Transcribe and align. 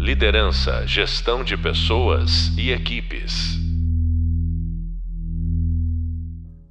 Liderança, 0.00 0.86
gestão 0.86 1.44
de 1.44 1.58
pessoas 1.58 2.56
e 2.56 2.70
equipes. 2.70 3.58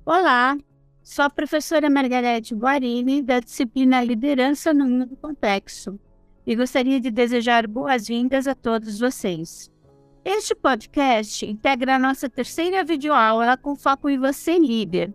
Olá, 0.04 0.58
sou 1.04 1.26
a 1.26 1.30
professora 1.30 1.92
Margarete 1.92 2.56
Guarini, 2.56 3.22
da 3.22 3.40
disciplina 3.40 4.04
Liderança 4.04 4.74
no 4.74 4.84
Mundo 4.84 5.16
Complexo, 5.16 6.00
e 6.44 6.56
gostaria 6.56 7.00
de 7.00 7.12
desejar 7.12 7.68
boas-vindas 7.68 8.48
a 8.48 8.56
todos 8.56 9.00
vocês. 9.00 9.72
Este 10.26 10.56
podcast 10.56 11.46
integra 11.46 11.98
a 11.98 12.00
nossa 12.00 12.28
terceira 12.28 12.84
videoaula 12.84 13.56
com 13.56 13.76
foco 13.76 14.10
em 14.10 14.18
você, 14.18 14.58
líder. 14.58 15.14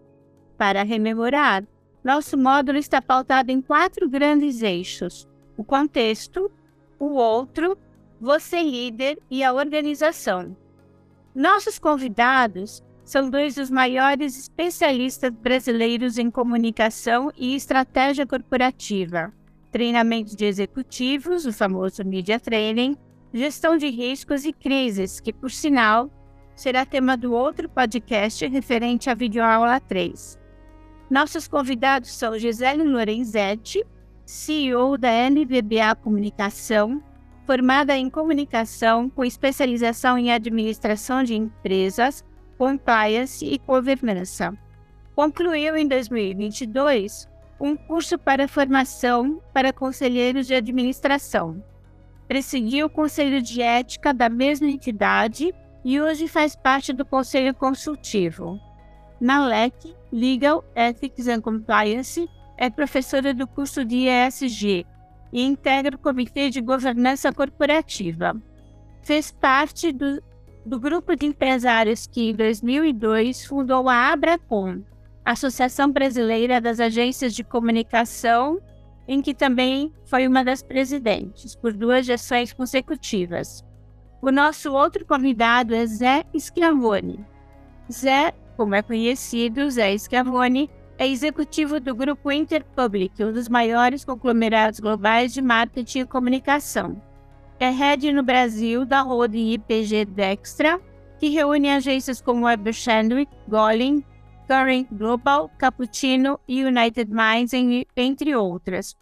Para 0.56 0.84
rememorar, 0.84 1.64
nosso 2.04 2.38
módulo 2.38 2.78
está 2.78 3.02
pautado 3.02 3.50
em 3.50 3.60
quatro 3.60 4.08
grandes 4.08 4.62
eixos: 4.62 5.28
o 5.56 5.64
contexto, 5.64 6.48
o 6.96 7.14
outro, 7.14 7.76
você 8.20 8.62
líder 8.62 9.18
e 9.30 9.43
a 9.43 9.52
organização. 9.52 10.57
Nossos 11.34 11.79
convidados 11.79 12.82
são 13.04 13.29
dois 13.29 13.54
dos 13.54 13.70
maiores 13.70 14.39
especialistas 14.39 15.30
brasileiros 15.30 16.16
em 16.16 16.30
comunicação 16.30 17.30
e 17.36 17.54
estratégia 17.54 18.26
corporativa, 18.26 19.32
treinamento 19.70 20.34
de 20.34 20.44
executivos, 20.44 21.44
o 21.44 21.53
famoso 21.53 22.04
Media 22.04 22.40
Training, 22.40 22.96
gestão 23.32 23.76
de 23.76 23.89
riscos 23.89 24.44
e 24.44 24.53
crises, 24.53 25.20
que, 25.20 25.32
por 25.32 25.50
sinal, 25.50 26.11
será 26.54 26.86
tema 26.86 27.17
do 27.17 27.32
outro 27.32 27.68
podcast 27.68 28.46
referente 28.46 29.11
à 29.11 29.14
videoaula 29.14 29.81
3. 29.81 30.39
Nossos 31.11 31.46
convidados 31.46 32.12
são 32.12 32.39
Gisele 32.39 32.84
Lorenzetti, 32.84 33.84
CEO 34.25 34.97
da 34.97 35.11
NVBA 35.28 35.94
Comunicação, 36.03 37.03
formada 37.47 37.97
em 37.97 38.08
comunicação 38.08 39.08
com 39.11 39.25
especialização 39.25 40.19
em 40.19 40.33
administração 40.33 41.23
de 41.23 41.34
empresas, 41.34 42.25
compliance 42.56 43.45
e 43.45 43.59
governança. 43.59 44.56
Concluiu 45.14 45.77
em 45.77 45.87
2022 45.87 47.28
um 47.61 47.77
curso 47.77 48.19
para 48.19 48.48
formação 48.48 49.41
para 49.53 49.72
conselheiros 49.72 50.47
de 50.47 50.55
administração. 50.55 51.62
Presidiu 52.27 52.87
o 52.87 52.91
Conselho 52.91 53.41
de 53.41 53.61
Ética 53.61 54.12
da 54.12 54.28
mesma 54.28 54.69
entidade 54.69 55.55
e 55.84 56.00
hoje 56.00 56.27
faz 56.27 56.56
parte 56.56 56.92
do 56.92 57.05
Conselho 57.05 57.55
Consultivo. 57.55 58.59
Na 59.20 59.47
LEC, 59.47 59.95
Legal 60.11 60.65
Ethics 60.75 61.28
and 61.28 61.42
Compliance, 61.42 62.28
é 62.56 62.70
professora 62.70 63.34
do 63.34 63.47
curso 63.47 63.84
de 63.84 64.09
ESG 64.09 64.87
e 65.35 65.43
integra 65.43 65.97
o 65.97 65.99
Comitê 65.99 66.49
de 66.49 66.61
Governança 66.61 67.33
Corporativa. 67.33 68.41
Fez 69.03 69.33
parte 69.33 69.91
do, 69.91 70.23
do 70.65 70.79
grupo 70.79 71.17
de 71.17 71.27
empresários 71.27 72.07
que, 72.07 72.31
em 72.31 72.35
2002, 72.35 73.45
fundou 73.45 73.89
a 73.89 74.12
Abracom, 74.12 74.81
Associação 75.25 75.91
Brasileira 75.91 76.61
das 76.61 76.79
Agências 76.79 77.35
de 77.35 77.43
Comunicação, 77.43 78.61
em 79.09 79.21
que 79.21 79.35
também 79.35 79.93
foi 80.05 80.29
uma 80.29 80.45
das 80.45 80.62
presidentes, 80.62 81.57
por 81.57 81.73
duas 81.73 82.07
gestões 82.07 82.53
consecutivas. 82.53 83.65
O 84.23 84.31
nosso 84.31 84.73
outro 84.73 85.05
convidado 85.05 85.75
é 85.75 85.85
Zé 85.85 86.25
Schiavone. 86.39 87.27
Zé, 87.93 88.33
como 88.57 88.77
é 88.77 88.83
conhecido, 88.83 89.69
Zé 89.69 89.99
Schiavone, 89.99 90.71
é 90.97 91.06
executivo 91.09 91.81
do 91.81 91.95
Grupo 91.95 92.31
Interpublic, 92.31 93.23
um 93.23 93.33
dos 93.33 93.48
maiores 93.48 94.05
conglomerados 94.05 94.81
globais 94.81 95.33
de 95.33 95.42
marketing 95.42 96.00
e 96.00 96.06
comunicação. 96.06 97.00
É 97.59 97.70
head 97.70 98.12
no 98.12 98.23
Brasil 98.23 98.84
da 98.84 99.03
holding 99.03 99.53
IPG 99.53 100.05
Dextra, 100.05 100.81
que 101.19 101.28
reúne 101.28 101.70
agências 101.70 102.20
como 102.20 102.47
Weber 102.47 102.72
Shandwick, 102.72 103.33
Golin, 103.48 104.05
Current 104.47 104.88
Global, 104.93 105.50
Cappuccino 105.59 106.38
e 106.47 106.65
United 106.65 107.11
Minds, 107.11 107.53
entre 107.97 108.37
outras. 108.37 108.97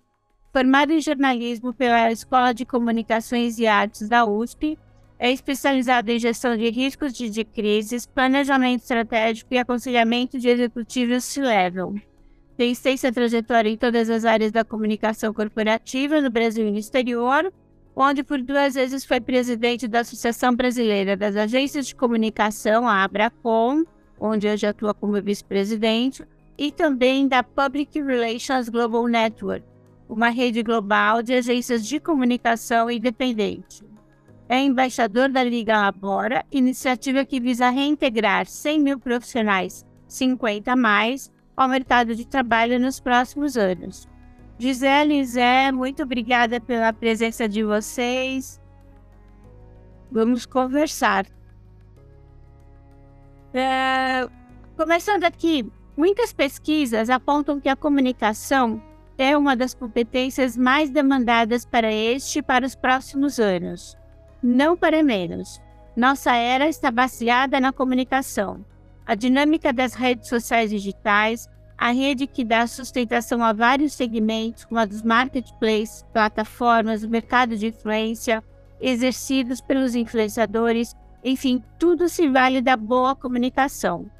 Formado 0.52 0.92
em 0.92 1.00
jornalismo 1.00 1.72
pela 1.72 2.12
Escola 2.12 2.52
de 2.52 2.64
Comunicações 2.64 3.58
e 3.58 3.66
Artes 3.66 4.08
da 4.08 4.24
USP, 4.24 4.78
é 5.22 5.30
especializado 5.30 6.10
em 6.10 6.18
gestão 6.18 6.56
de 6.56 6.68
riscos 6.68 7.12
de, 7.12 7.30
de 7.30 7.44
crises, 7.44 8.04
planejamento 8.04 8.80
estratégico 8.80 9.54
e 9.54 9.58
aconselhamento 9.58 10.36
de 10.36 10.48
executivos 10.48 11.22
C-Level. 11.22 11.94
Tem 12.56 12.72
extensa 12.72 13.12
trajetória 13.12 13.70
em 13.70 13.76
todas 13.76 14.10
as 14.10 14.24
áreas 14.24 14.50
da 14.50 14.64
comunicação 14.64 15.32
corporativa 15.32 16.20
no 16.20 16.28
Brasil 16.28 16.66
e 16.66 16.72
no 16.72 16.76
exterior, 16.76 17.52
onde 17.94 18.24
por 18.24 18.42
duas 18.42 18.74
vezes 18.74 19.04
foi 19.04 19.20
presidente 19.20 19.86
da 19.86 20.00
Associação 20.00 20.56
Brasileira 20.56 21.16
das 21.16 21.36
Agências 21.36 21.86
de 21.86 21.94
Comunicação, 21.94 22.88
a 22.88 23.04
Abracom, 23.04 23.84
onde 24.18 24.48
hoje 24.48 24.66
atua 24.66 24.92
como 24.92 25.22
vice-presidente, 25.22 26.24
e 26.58 26.72
também 26.72 27.28
da 27.28 27.44
Public 27.44 28.02
Relations 28.02 28.68
Global 28.68 29.06
Network, 29.06 29.64
uma 30.08 30.30
rede 30.30 30.64
global 30.64 31.22
de 31.22 31.32
agências 31.32 31.86
de 31.86 32.00
comunicação 32.00 32.90
independente 32.90 33.91
é 34.52 34.60
embaixador 34.60 35.30
da 35.30 35.42
Liga 35.42 35.80
Labora, 35.80 36.44
iniciativa 36.52 37.24
que 37.24 37.40
visa 37.40 37.70
reintegrar 37.70 38.44
100 38.44 38.80
mil 38.80 39.00
profissionais, 39.00 39.82
50 40.06 40.76
mais, 40.76 41.32
ao 41.56 41.66
mercado 41.66 42.14
de 42.14 42.26
trabalho 42.26 42.78
nos 42.78 43.00
próximos 43.00 43.56
anos. 43.56 44.06
Gisele 44.58 45.24
Zé, 45.24 45.72
muito 45.72 46.02
obrigada 46.02 46.60
pela 46.60 46.92
presença 46.92 47.48
de 47.48 47.62
vocês. 47.62 48.60
Vamos 50.10 50.44
conversar. 50.44 51.24
É, 53.54 54.28
começando 54.76 55.24
aqui, 55.24 55.66
muitas 55.96 56.30
pesquisas 56.30 57.08
apontam 57.08 57.58
que 57.58 57.70
a 57.70 57.76
comunicação 57.76 58.82
é 59.16 59.34
uma 59.34 59.56
das 59.56 59.72
competências 59.72 60.58
mais 60.58 60.90
demandadas 60.90 61.64
para 61.64 61.90
este 61.90 62.40
e 62.40 62.42
para 62.42 62.66
os 62.66 62.74
próximos 62.74 63.40
anos. 63.40 63.96
Não 64.42 64.76
para 64.76 65.04
menos. 65.04 65.60
Nossa 65.96 66.34
era 66.34 66.68
está 66.68 66.90
baseada 66.90 67.60
na 67.60 67.72
comunicação. 67.72 68.64
A 69.06 69.14
dinâmica 69.14 69.72
das 69.72 69.94
redes 69.94 70.28
sociais 70.28 70.70
digitais, 70.70 71.48
a 71.78 71.92
rede 71.92 72.26
que 72.26 72.44
dá 72.44 72.66
sustentação 72.66 73.42
a 73.44 73.52
vários 73.52 73.92
segmentos, 73.92 74.64
como 74.64 74.80
a 74.80 74.84
dos 74.84 75.02
marketplaces, 75.02 76.04
plataformas, 76.12 77.04
mercado 77.04 77.56
de 77.56 77.68
influência, 77.68 78.42
exercidos 78.80 79.60
pelos 79.60 79.94
influenciadores, 79.94 80.96
enfim, 81.22 81.62
tudo 81.78 82.08
se 82.08 82.28
vale 82.28 82.60
da 82.60 82.76
boa 82.76 83.14
comunicação. 83.14 84.10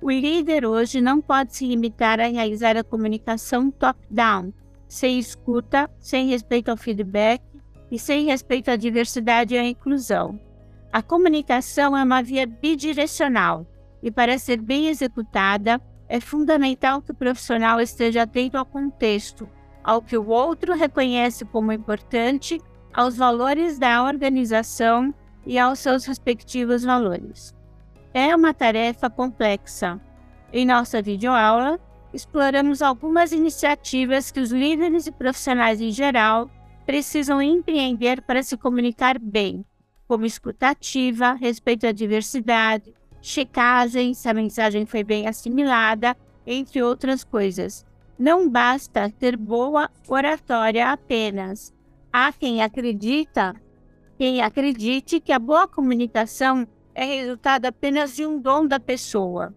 O 0.00 0.10
líder 0.10 0.64
hoje 0.64 1.00
não 1.00 1.20
pode 1.20 1.54
se 1.54 1.66
limitar 1.66 2.18
a 2.20 2.26
realizar 2.26 2.76
a 2.76 2.82
comunicação 2.82 3.70
top-down, 3.70 4.52
sem 4.88 5.18
escuta, 5.18 5.88
sem 6.00 6.28
respeito 6.28 6.68
ao 6.68 6.76
feedback 6.76 7.42
e 7.90 7.98
sem 7.98 8.26
respeito 8.26 8.70
à 8.70 8.76
diversidade 8.76 9.54
e 9.54 9.58
à 9.58 9.64
inclusão. 9.64 10.38
A 10.92 11.02
comunicação 11.02 11.96
é 11.96 12.02
uma 12.02 12.22
via 12.22 12.46
bidirecional 12.46 13.66
e, 14.02 14.10
para 14.10 14.38
ser 14.38 14.60
bem 14.60 14.88
executada, 14.88 15.80
é 16.08 16.20
fundamental 16.20 17.02
que 17.02 17.10
o 17.10 17.14
profissional 17.14 17.80
esteja 17.80 18.22
atento 18.22 18.56
ao 18.56 18.64
contexto, 18.64 19.48
ao 19.84 20.00
que 20.00 20.16
o 20.16 20.28
outro 20.28 20.74
reconhece 20.74 21.44
como 21.44 21.72
importante, 21.72 22.60
aos 22.92 23.16
valores 23.16 23.78
da 23.78 24.02
organização 24.02 25.14
e 25.46 25.58
aos 25.58 25.78
seus 25.78 26.04
respectivos 26.06 26.82
valores. 26.82 27.54
É 28.14 28.34
uma 28.34 28.54
tarefa 28.54 29.10
complexa. 29.10 30.00
Em 30.52 30.64
nossa 30.64 31.02
videoaula, 31.02 31.78
exploramos 32.12 32.80
algumas 32.80 33.32
iniciativas 33.32 34.30
que 34.30 34.40
os 34.40 34.50
líderes 34.50 35.06
e 35.06 35.12
profissionais 35.12 35.80
em 35.80 35.90
geral 35.90 36.50
precisam 36.88 37.42
empreender 37.42 38.22
para 38.22 38.42
se 38.42 38.56
comunicar 38.56 39.18
bem, 39.18 39.62
como 40.06 40.24
escutativa, 40.24 41.34
respeito 41.34 41.86
à 41.86 41.92
diversidade, 41.92 42.94
checagem 43.20 44.14
se 44.14 44.26
a 44.26 44.32
mensagem 44.32 44.86
foi 44.86 45.04
bem 45.04 45.26
assimilada, 45.26 46.16
entre 46.46 46.82
outras 46.82 47.22
coisas. 47.22 47.84
Não 48.18 48.48
basta 48.48 49.10
ter 49.10 49.36
boa 49.36 49.90
oratória 50.08 50.90
apenas. 50.90 51.74
Há 52.10 52.32
quem 52.32 52.62
acredita, 52.62 53.54
quem 54.16 54.40
acredite 54.40 55.20
que 55.20 55.30
a 55.30 55.38
boa 55.38 55.68
comunicação 55.68 56.66
é 56.94 57.04
resultado 57.04 57.66
apenas 57.66 58.16
de 58.16 58.24
um 58.24 58.40
dom 58.40 58.66
da 58.66 58.80
pessoa. 58.80 59.54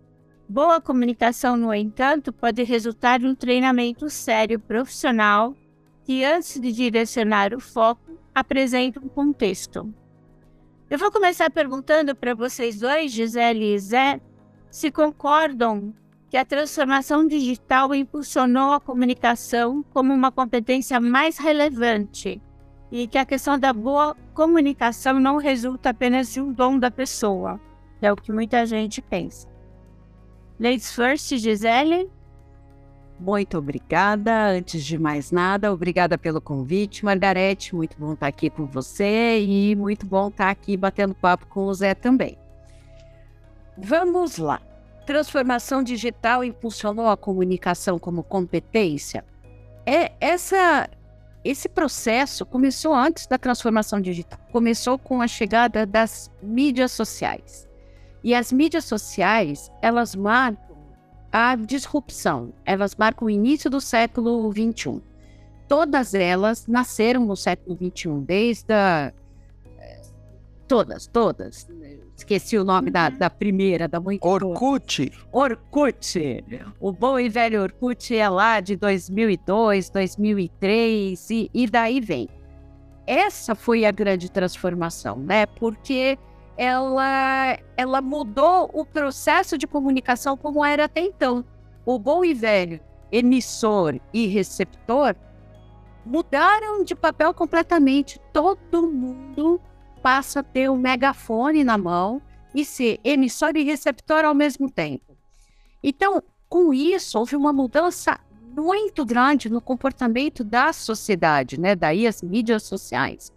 Boa 0.50 0.82
comunicação, 0.82 1.56
no 1.56 1.74
entanto, 1.74 2.34
pode 2.34 2.62
resultar 2.64 3.22
em 3.22 3.28
um 3.28 3.36
treinamento 3.36 4.10
sério 4.10 4.60
profissional 4.60 5.56
que, 6.12 6.26
antes 6.26 6.60
de 6.60 6.74
direcionar 6.74 7.54
o 7.54 7.60
foco, 7.62 8.20
apresenta 8.36 9.00
um 9.00 9.08
contexto. 9.08 9.94
Eu 10.90 11.00
vou 11.00 11.10
começar 11.10 11.50
perguntando 11.50 12.14
para 12.14 12.36
vocês 12.36 12.78
dois, 12.82 13.14
Gisele 13.14 13.74
e 13.74 13.80
Zé, 13.80 14.20
se 14.70 14.92
concordam 14.92 15.94
que 16.30 16.36
a 16.36 16.44
transformação 16.44 17.26
digital 17.26 17.96
impulsionou 17.96 18.74
a 18.74 18.82
comunicação 18.82 19.82
como 19.94 20.14
uma 20.14 20.34
competência 20.34 21.00
mais 21.00 21.38
relevante 21.38 22.42
e 22.92 23.08
que 23.08 23.18
a 23.18 23.26
questão 23.26 23.58
da 23.58 23.72
boa 23.72 24.14
comunicação 24.34 25.18
não 25.18 25.38
resulta 25.38 25.92
apenas 25.92 26.34
de 26.34 26.42
um 26.42 26.52
dom 26.52 26.78
da 26.78 26.92
pessoa, 26.92 27.58
é 28.02 28.12
o 28.12 28.18
que 28.18 28.34
muita 28.34 28.66
gente 28.66 29.02
pensa. 29.02 29.48
Ladies 30.60 30.94
first, 30.94 31.38
Gisele. 31.38 32.12
Muito 33.22 33.56
obrigada. 33.56 34.48
Antes 34.48 34.84
de 34.84 34.98
mais 34.98 35.32
nada, 35.32 35.72
obrigada 35.72 36.18
pelo 36.18 36.42
convite, 36.42 37.06
Margarete. 37.06 37.76
Muito 37.76 37.96
bom 38.00 38.14
estar 38.14 38.26
aqui 38.26 38.50
com 38.50 38.66
você 38.66 39.40
e 39.40 39.76
muito 39.76 40.08
bom 40.08 40.30
estar 40.30 40.50
aqui 40.50 40.76
batendo 40.76 41.14
papo 41.14 41.46
com 41.46 41.66
o 41.66 41.74
Zé 41.74 41.94
também. 41.94 42.36
Vamos 43.78 44.38
lá. 44.38 44.60
Transformação 45.06 45.84
digital 45.84 46.44
impulsionou 46.44 47.10
a 47.10 47.16
comunicação 47.16 48.00
como 48.00 48.24
competência? 48.24 49.24
É 49.86 50.14
essa 50.20 50.90
esse 51.44 51.70
processo 51.70 52.44
começou 52.44 52.92
antes 52.92 53.28
da 53.28 53.38
transformação 53.38 54.02
digital. 54.02 54.40
Começou 54.52 54.98
com 54.98 55.22
a 55.22 55.28
chegada 55.28 55.86
das 55.86 56.32
mídias 56.42 56.92
sociais. 56.92 57.70
E 58.24 58.34
as 58.34 58.52
mídias 58.52 58.86
sociais, 58.86 59.72
elas 59.80 60.16
marcam 60.16 60.71
a 61.32 61.56
disrupção, 61.56 62.54
elas 62.66 62.96
marcam 62.96 63.28
o 63.28 63.30
início 63.30 63.70
do 63.70 63.80
século 63.80 64.52
XXI. 64.52 65.02
Todas 65.68 66.14
elas 66.14 66.68
nasceram 66.68 67.26
no 67.26 67.36
século 67.36 67.78
XXI, 67.78 68.10
desde 68.26 68.74
a... 68.74 69.14
Todas, 70.68 71.08
todas. 71.08 71.68
Esqueci 72.16 72.58
o 72.58 72.64
nome 72.64 72.92
da, 72.92 73.10
da 73.10 73.30
primeira, 73.30 73.88
da 73.88 74.00
muito 74.00 74.26
Orkut. 74.26 75.12
Orkut. 75.32 76.44
O 76.80 76.92
bom 76.92 77.20
e 77.20 77.28
velho 77.28 77.62
Orkut 77.62 78.16
é 78.16 78.30
lá 78.30 78.60
de 78.60 78.76
2002, 78.76 79.90
2003 79.90 81.30
e, 81.30 81.52
e 81.54 81.68
daí 81.68 82.00
vem. 82.00 82.30
Essa 83.08 83.56
foi 83.56 83.84
a 83.84 83.92
grande 83.92 84.32
transformação, 84.32 85.18
né? 85.18 85.46
Porque 85.46 86.18
ela, 86.62 87.58
ela 87.76 88.02
mudou 88.04 88.70
o 88.72 88.86
processo 88.86 89.58
de 89.58 89.66
comunicação 89.66 90.38
como 90.38 90.64
era 90.64 90.86
até 90.86 91.02
então. 91.02 91.44
O 91.84 91.98
bom 91.98 92.24
e 92.24 92.36
velho 92.36 92.80
emissor 93.12 94.00
e 94.14 94.28
receptor 94.28 95.16
mudaram 96.06 96.84
de 96.84 96.94
papel 96.94 97.34
completamente. 97.34 98.22
Todo 98.32 98.88
mundo 98.88 99.60
passa 100.04 100.42
a 100.42 100.44
ter 100.44 100.70
um 100.70 100.78
megafone 100.78 101.64
na 101.64 101.80
mão 101.80 102.22
e 102.54 102.64
ser 102.64 103.00
emissor 103.04 103.54
e 103.56 103.64
receptor 103.64 104.24
ao 104.24 104.36
mesmo 104.36 104.70
tempo. 104.70 105.18
Então, 105.82 106.22
com 106.48 106.72
isso, 106.72 107.18
houve 107.18 107.36
uma 107.36 107.52
mudança 107.52 108.20
muito 108.56 109.04
grande 109.04 109.50
no 109.50 109.62
comportamento 109.62 110.44
da 110.44 110.72
sociedade, 110.72 111.60
né? 111.60 111.76
Daí 111.76 112.06
as 112.06 112.22
mídias 112.22 112.62
sociais. 112.62 113.34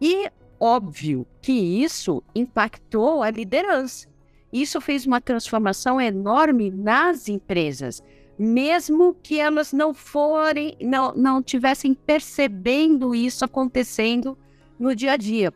E 0.00 0.30
óbvio 0.64 1.26
que 1.42 1.52
isso 1.52 2.22
impactou 2.34 3.22
a 3.22 3.30
liderança. 3.30 4.08
Isso 4.50 4.80
fez 4.80 5.04
uma 5.04 5.20
transformação 5.20 6.00
enorme 6.00 6.70
nas 6.70 7.28
empresas, 7.28 8.02
mesmo 8.38 9.14
que 9.22 9.38
elas 9.38 9.74
não 9.74 9.92
forem, 9.92 10.74
não, 10.80 11.12
não 11.14 11.42
tivessem 11.42 11.92
percebendo 11.92 13.14
isso 13.14 13.44
acontecendo 13.44 14.38
no 14.78 14.94
dia 14.96 15.12
a 15.12 15.16
dia. 15.18 15.52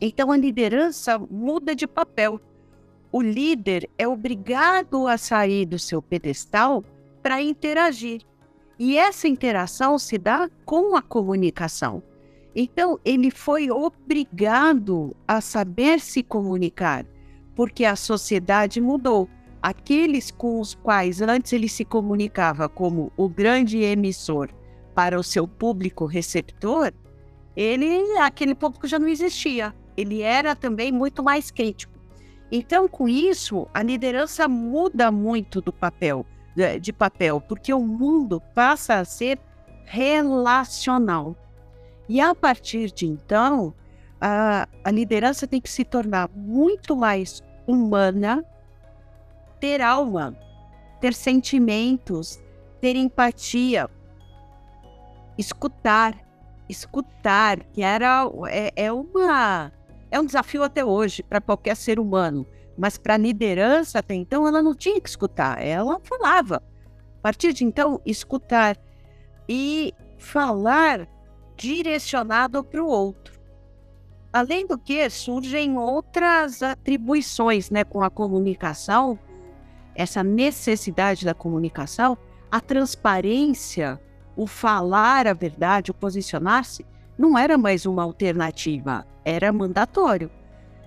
Então 0.00 0.32
a 0.32 0.36
liderança 0.36 1.16
muda 1.16 1.72
de 1.72 1.86
papel. 1.86 2.40
O 3.12 3.22
líder 3.22 3.88
é 3.96 4.08
obrigado 4.08 5.06
a 5.06 5.16
sair 5.16 5.64
do 5.64 5.78
seu 5.78 6.02
pedestal 6.02 6.82
para 7.22 7.40
interagir. 7.40 8.22
E 8.76 8.98
essa 8.98 9.28
interação 9.28 9.96
se 9.96 10.18
dá 10.18 10.50
com 10.64 10.96
a 10.96 11.02
comunicação. 11.02 12.02
Então, 12.54 13.00
ele 13.04 13.30
foi 13.30 13.70
obrigado 13.70 15.14
a 15.26 15.40
saber 15.40 16.00
se 16.00 16.22
comunicar, 16.22 17.04
porque 17.54 17.84
a 17.84 17.96
sociedade 17.96 18.80
mudou. 18.80 19.28
Aqueles 19.60 20.30
com 20.30 20.60
os 20.60 20.74
quais 20.74 21.20
antes 21.22 21.52
ele 21.52 21.68
se 21.68 21.84
comunicava 21.84 22.68
como 22.68 23.10
o 23.16 23.28
grande 23.28 23.78
emissor 23.78 24.50
para 24.94 25.18
o 25.18 25.22
seu 25.22 25.48
público 25.48 26.04
receptor, 26.04 26.92
ele, 27.56 28.18
aquele 28.18 28.54
público 28.54 28.86
já 28.86 28.98
não 28.98 29.08
existia. 29.08 29.74
Ele 29.96 30.22
era 30.22 30.54
também 30.54 30.92
muito 30.92 31.22
mais 31.22 31.50
crítico. 31.50 31.94
Então, 32.52 32.86
com 32.86 33.08
isso, 33.08 33.66
a 33.72 33.82
liderança 33.82 34.46
muda 34.46 35.10
muito 35.10 35.60
do 35.60 35.72
papel, 35.72 36.26
de 36.80 36.92
papel, 36.92 37.40
porque 37.40 37.72
o 37.72 37.80
mundo 37.80 38.40
passa 38.54 38.96
a 38.96 39.04
ser 39.04 39.40
relacional. 39.84 41.36
E 42.08 42.20
a 42.20 42.34
partir 42.34 42.90
de 42.90 43.06
então, 43.06 43.74
a, 44.20 44.68
a 44.82 44.90
liderança 44.90 45.46
tem 45.46 45.60
que 45.60 45.70
se 45.70 45.84
tornar 45.84 46.28
muito 46.34 46.96
mais 46.96 47.42
humana, 47.66 48.44
ter 49.58 49.80
alma, 49.80 50.36
ter 51.00 51.14
sentimentos, 51.14 52.38
ter 52.80 52.96
empatia, 52.96 53.88
escutar, 55.38 56.18
escutar, 56.68 57.60
que 57.72 57.82
era 57.82 58.28
é, 58.48 58.72
é 58.76 58.92
uma 58.92 59.72
é 60.10 60.20
um 60.20 60.24
desafio 60.26 60.62
até 60.62 60.84
hoje 60.84 61.22
para 61.22 61.40
qualquer 61.40 61.74
ser 61.76 61.98
humano, 61.98 62.46
mas 62.78 62.96
para 62.96 63.14
a 63.14 63.18
liderança 63.18 63.98
até 63.98 64.14
então 64.14 64.46
ela 64.46 64.62
não 64.62 64.74
tinha 64.74 65.00
que 65.00 65.08
escutar, 65.08 65.60
ela 65.62 66.00
falava. 66.04 66.62
A 67.18 67.22
partir 67.22 67.54
de 67.54 67.64
então, 67.64 68.00
escutar 68.04 68.76
e 69.48 69.94
falar 70.18 71.08
direcionado 71.56 72.62
para 72.62 72.82
o 72.82 72.88
outro. 72.88 73.34
Além 74.32 74.66
do 74.66 74.76
que, 74.76 75.08
surgem 75.08 75.78
outras 75.78 76.62
atribuições 76.62 77.70
né, 77.70 77.84
com 77.84 78.02
a 78.02 78.10
comunicação, 78.10 79.18
essa 79.94 80.24
necessidade 80.24 81.24
da 81.24 81.32
comunicação, 81.32 82.18
a 82.50 82.60
transparência, 82.60 84.00
o 84.36 84.46
falar 84.46 85.26
a 85.26 85.32
verdade, 85.32 85.90
o 85.90 85.94
posicionar-se, 85.94 86.84
não 87.16 87.38
era 87.38 87.56
mais 87.56 87.86
uma 87.86 88.02
alternativa, 88.02 89.06
era 89.24 89.52
mandatório. 89.52 90.30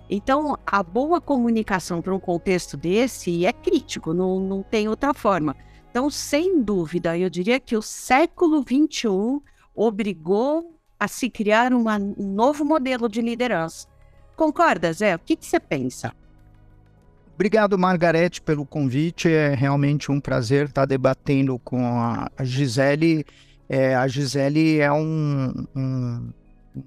Então, 0.10 0.58
a 0.66 0.84
boa 0.84 1.20
comunicação 1.20 2.02
para 2.02 2.14
um 2.14 2.20
contexto 2.20 2.78
desse 2.78 3.46
é 3.46 3.52
crítico, 3.52 4.14
não, 4.14 4.40
não 4.40 4.64
tem 4.64 4.88
outra 4.88 5.14
forma. 5.14 5.56
Então, 5.90 6.10
sem 6.10 6.62
dúvida, 6.62 7.18
eu 7.18 7.30
diria 7.30 7.60
que 7.60 7.76
o 7.76 7.82
século 7.82 8.62
XXI 8.62 9.42
obrigou 9.78 10.80
a 11.00 11.08
se 11.08 11.30
criar 11.30 11.72
uma, 11.72 11.98
um 11.98 12.34
novo 12.34 12.66
modelo 12.66 13.08
de 13.08 13.22
liderança. 13.22 13.88
Concorda, 14.36 14.92
Zé? 14.92 15.16
O 15.16 15.20
que, 15.20 15.38
você 15.40 15.60
pensa? 15.60 16.12
Obrigado, 17.36 17.78
Margarete, 17.78 18.42
pelo 18.42 18.66
convite. 18.66 19.30
É 19.30 19.54
realmente 19.54 20.12
um 20.12 20.20
prazer 20.20 20.66
estar 20.66 20.86
debatendo 20.86 21.60
com 21.60 21.86
a 21.86 22.30
Gisele. 22.42 23.24
É, 23.70 23.96
a 23.96 24.08
Gisele 24.08 24.80
é 24.80 24.92
um, 24.92 25.54
um, 25.76 26.30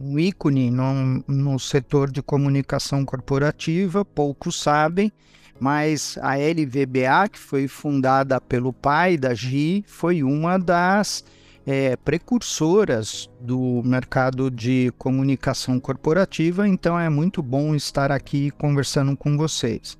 um 0.00 0.19
ícone 0.19 0.71
no, 0.71 1.23
no 1.29 1.59
setor 1.59 2.11
de 2.11 2.23
comunicação 2.23 3.05
corporativa, 3.05 4.05
poucos 4.05 4.61
sabem, 4.61 5.12
mas 5.61 6.19
a 6.23 6.37
LVBA, 6.37 7.29
que 7.31 7.38
foi 7.38 7.69
fundada 7.69 8.41
pelo 8.41 8.73
pai 8.73 9.17
da 9.17 9.35
Gi, 9.35 9.85
foi 9.87 10.23
uma 10.23 10.59
das 10.59 11.25
é, 11.73 11.95
precursoras 11.95 13.31
do 13.41 13.81
mercado 13.85 14.50
de 14.50 14.93
comunicação 14.99 15.79
corporativa, 15.79 16.67
então 16.67 16.99
é 16.99 17.09
muito 17.09 17.41
bom 17.45 17.77
estar 17.77 18.11
aqui 18.11 18.50
conversando 18.50 19.17
com 19.17 19.37
vocês. 19.37 19.97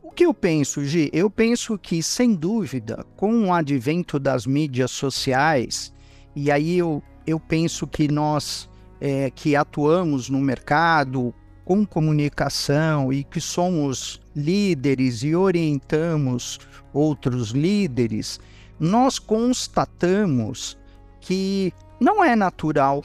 O 0.00 0.12
que 0.12 0.24
eu 0.24 0.32
penso, 0.32 0.84
Gi? 0.84 1.10
Eu 1.12 1.28
penso 1.28 1.76
que, 1.76 2.00
sem 2.00 2.32
dúvida, 2.32 3.04
com 3.16 3.46
o 3.46 3.52
advento 3.52 4.20
das 4.20 4.46
mídias 4.46 4.92
sociais, 4.92 5.92
e 6.36 6.48
aí 6.48 6.78
eu, 6.78 7.02
eu 7.26 7.40
penso 7.40 7.88
que 7.88 8.06
nós 8.06 8.70
é, 9.00 9.30
que 9.30 9.56
atuamos 9.56 10.30
no 10.30 10.38
mercado 10.38 11.34
com 11.64 11.84
comunicação 11.84 13.12
e 13.12 13.24
que 13.24 13.40
somos 13.40 14.20
líderes 14.36 15.24
e 15.24 15.34
orientamos 15.34 16.60
outros 16.92 17.50
líderes, 17.50 18.38
nós 18.78 19.18
constatamos 19.18 20.78
que 21.20 21.72
não 22.00 22.24
é 22.24 22.34
natural 22.34 23.02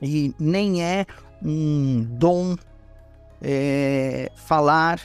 e 0.00 0.34
nem 0.38 0.82
é 0.82 1.06
um 1.42 2.04
dom 2.18 2.56
é, 3.40 4.30
falar 4.36 5.00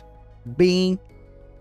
bem 0.46 1.00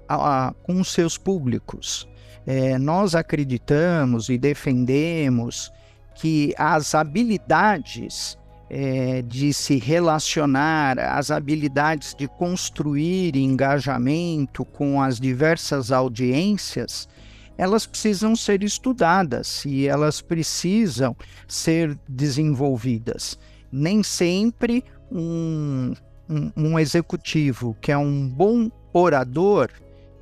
a, 0.08 0.48
a, 0.48 0.52
com 0.52 0.82
seus 0.84 1.16
públicos. 1.16 2.08
É, 2.46 2.78
nós 2.78 3.14
acreditamos 3.14 4.28
e 4.28 4.38
defendemos 4.38 5.72
que 6.14 6.54
as 6.56 6.94
habilidades 6.94 8.38
é, 8.68 9.22
de 9.22 9.52
se 9.52 9.78
relacionar, 9.78 10.98
as 10.98 11.30
habilidades 11.30 12.14
de 12.14 12.26
construir 12.26 13.36
engajamento 13.36 14.64
com 14.64 15.00
as 15.00 15.20
diversas 15.20 15.92
audiências, 15.92 17.08
elas 17.56 17.86
precisam 17.86 18.36
ser 18.36 18.62
estudadas 18.62 19.64
e 19.64 19.86
elas 19.86 20.20
precisam 20.20 21.16
ser 21.48 21.98
desenvolvidas. 22.08 23.38
Nem 23.72 24.02
sempre 24.02 24.84
um, 25.10 25.94
um, 26.28 26.52
um 26.56 26.78
executivo 26.78 27.76
que 27.80 27.90
é 27.90 27.98
um 27.98 28.28
bom 28.28 28.70
orador 28.92 29.70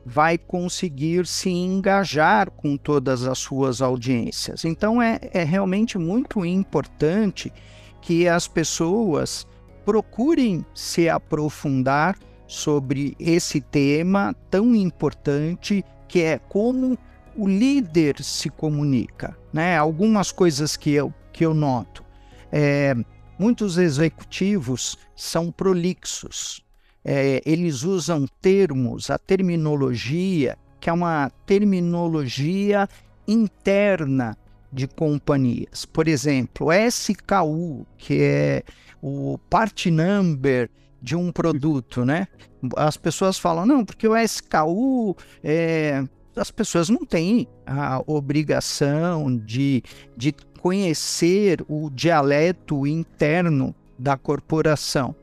vai 0.06 0.36
conseguir 0.36 1.26
se 1.26 1.48
engajar 1.48 2.50
com 2.50 2.76
todas 2.76 3.24
as 3.24 3.38
suas 3.38 3.80
audiências. 3.80 4.64
Então 4.64 5.00
é, 5.00 5.18
é 5.32 5.42
realmente 5.42 5.96
muito 5.96 6.44
importante 6.44 7.52
que 8.02 8.28
as 8.28 8.46
pessoas 8.46 9.46
procurem 9.84 10.64
se 10.74 11.08
aprofundar 11.08 12.18
sobre 12.46 13.16
esse 13.18 13.60
tema 13.60 14.34
tão 14.50 14.74
importante 14.74 15.82
que 16.06 16.20
é 16.20 16.38
como 16.38 16.98
o 17.36 17.48
líder 17.48 18.22
se 18.22 18.50
comunica. 18.50 19.36
Né? 19.52 19.76
Algumas 19.76 20.32
coisas 20.32 20.76
que 20.76 20.90
eu, 20.90 21.12
que 21.32 21.44
eu 21.44 21.54
noto. 21.54 22.04
É, 22.50 22.94
muitos 23.38 23.78
executivos 23.78 24.96
são 25.16 25.50
prolixos, 25.50 26.64
é, 27.04 27.42
eles 27.44 27.82
usam 27.82 28.26
termos, 28.40 29.10
a 29.10 29.18
terminologia, 29.18 30.56
que 30.80 30.88
é 30.88 30.92
uma 30.92 31.30
terminologia 31.44 32.88
interna 33.28 34.36
de 34.72 34.88
companhias. 34.88 35.84
Por 35.84 36.08
exemplo, 36.08 36.68
SKU, 36.72 37.86
que 37.98 38.22
é 38.22 38.62
o 39.02 39.38
part 39.50 39.90
number 39.90 40.70
de 41.00 41.14
um 41.14 41.30
produto, 41.30 42.04
né? 42.04 42.26
As 42.76 42.96
pessoas 42.96 43.38
falam, 43.38 43.66
não, 43.66 43.84
porque 43.84 44.08
o 44.08 44.16
SKU, 44.16 45.14
é... 45.42 46.02
as 46.36 46.50
pessoas 46.50 46.88
não 46.88 47.04
têm 47.04 47.46
a 47.66 48.02
obrigação 48.06 49.36
de, 49.36 49.82
de 50.16 50.34
conhecer 50.60 51.64
o 51.68 51.90
dialeto 51.90 52.86
interno 52.86 53.74
da 53.98 54.16
corporação 54.16 55.14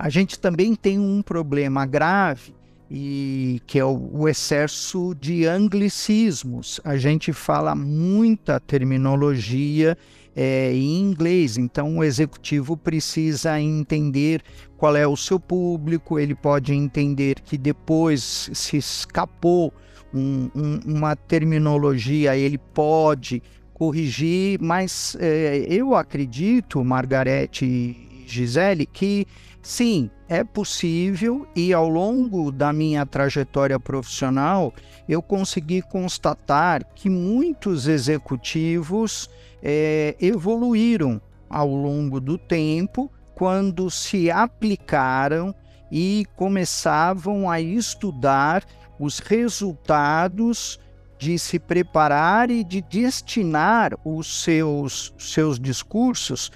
a 0.00 0.08
gente 0.08 0.38
também 0.38 0.74
tem 0.74 0.98
um 0.98 1.20
problema 1.20 1.84
grave 1.84 2.54
e 2.90 3.60
que 3.66 3.78
é 3.78 3.84
o, 3.84 4.10
o, 4.12 4.28
excesso 4.28 5.14
de 5.20 5.46
anglicismos. 5.46 6.80
A 6.82 6.96
gente 6.96 7.34
fala 7.34 7.74
muita 7.74 8.58
terminologia 8.58 9.96
é, 10.34 10.72
em 10.72 11.02
inglês, 11.02 11.58
então 11.58 11.98
o 11.98 12.04
executivo 12.04 12.78
precisa 12.78 13.60
entender 13.60 14.42
qual 14.78 14.96
é 14.96 15.06
o 15.06 15.18
seu 15.18 15.38
público, 15.38 16.18
ele 16.18 16.34
pode 16.34 16.72
entender 16.72 17.40
que 17.40 17.58
depois 17.58 18.50
se 18.54 18.78
escapou 18.78 19.70
um, 20.12 20.50
um, 20.54 20.80
uma 20.84 21.14
terminologia, 21.14 22.36
ele 22.36 22.58
pode 22.58 23.42
corrigir, 23.72 24.58
mas 24.60 25.16
é, 25.18 25.64
eu 25.68 25.94
acredito, 25.94 26.84
Margarete 26.84 27.64
e 27.64 28.24
Gisele, 28.26 28.86
que 28.86 29.26
Sim, 29.62 30.10
é 30.26 30.42
possível 30.42 31.46
e 31.54 31.72
ao 31.72 31.86
longo 31.86 32.50
da 32.50 32.72
minha 32.72 33.04
trajetória 33.04 33.78
profissional 33.78 34.72
eu 35.06 35.20
consegui 35.20 35.82
constatar 35.82 36.82
que 36.94 37.10
muitos 37.10 37.86
executivos 37.86 39.28
é, 39.62 40.16
evoluíram 40.18 41.20
ao 41.48 41.68
longo 41.68 42.20
do 42.20 42.38
tempo 42.38 43.12
quando 43.34 43.90
se 43.90 44.30
aplicaram 44.30 45.54
e 45.92 46.24
começavam 46.36 47.50
a 47.50 47.60
estudar 47.60 48.64
os 49.00 49.18
resultados 49.18 50.78
de 51.18 51.38
se 51.38 51.58
preparar 51.58 52.50
e 52.50 52.62
de 52.62 52.82
destinar 52.82 53.98
os 54.04 54.42
seus, 54.42 55.14
seus 55.18 55.58
discursos 55.58 56.52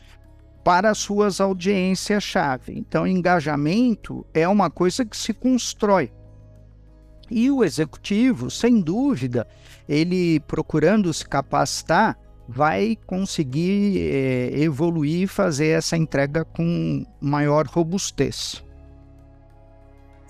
para 0.63 0.95
suas 0.95 1.41
audiências-chave. 1.41 2.73
Então, 2.77 3.07
engajamento 3.07 4.27
é 4.33 4.49
uma 4.49 4.71
coisa 4.71 5.05
que 5.05 5.17
se 5.17 5.35
constrói. 5.35 6.13
E 7.31 7.51
o 7.51 7.63
executivo, 7.63 8.51
sem 8.51 8.81
dúvida, 8.81 9.47
ele 9.89 10.41
procurando 10.41 11.13
se 11.13 11.27
capacitar, 11.27 12.19
vai 12.49 12.97
conseguir 13.07 14.01
é, 14.01 14.51
evoluir 14.61 15.23
e 15.23 15.27
fazer 15.27 15.69
essa 15.69 15.97
entrega 15.97 16.45
com 16.45 17.05
maior 17.21 17.67
robustez. 17.67 18.64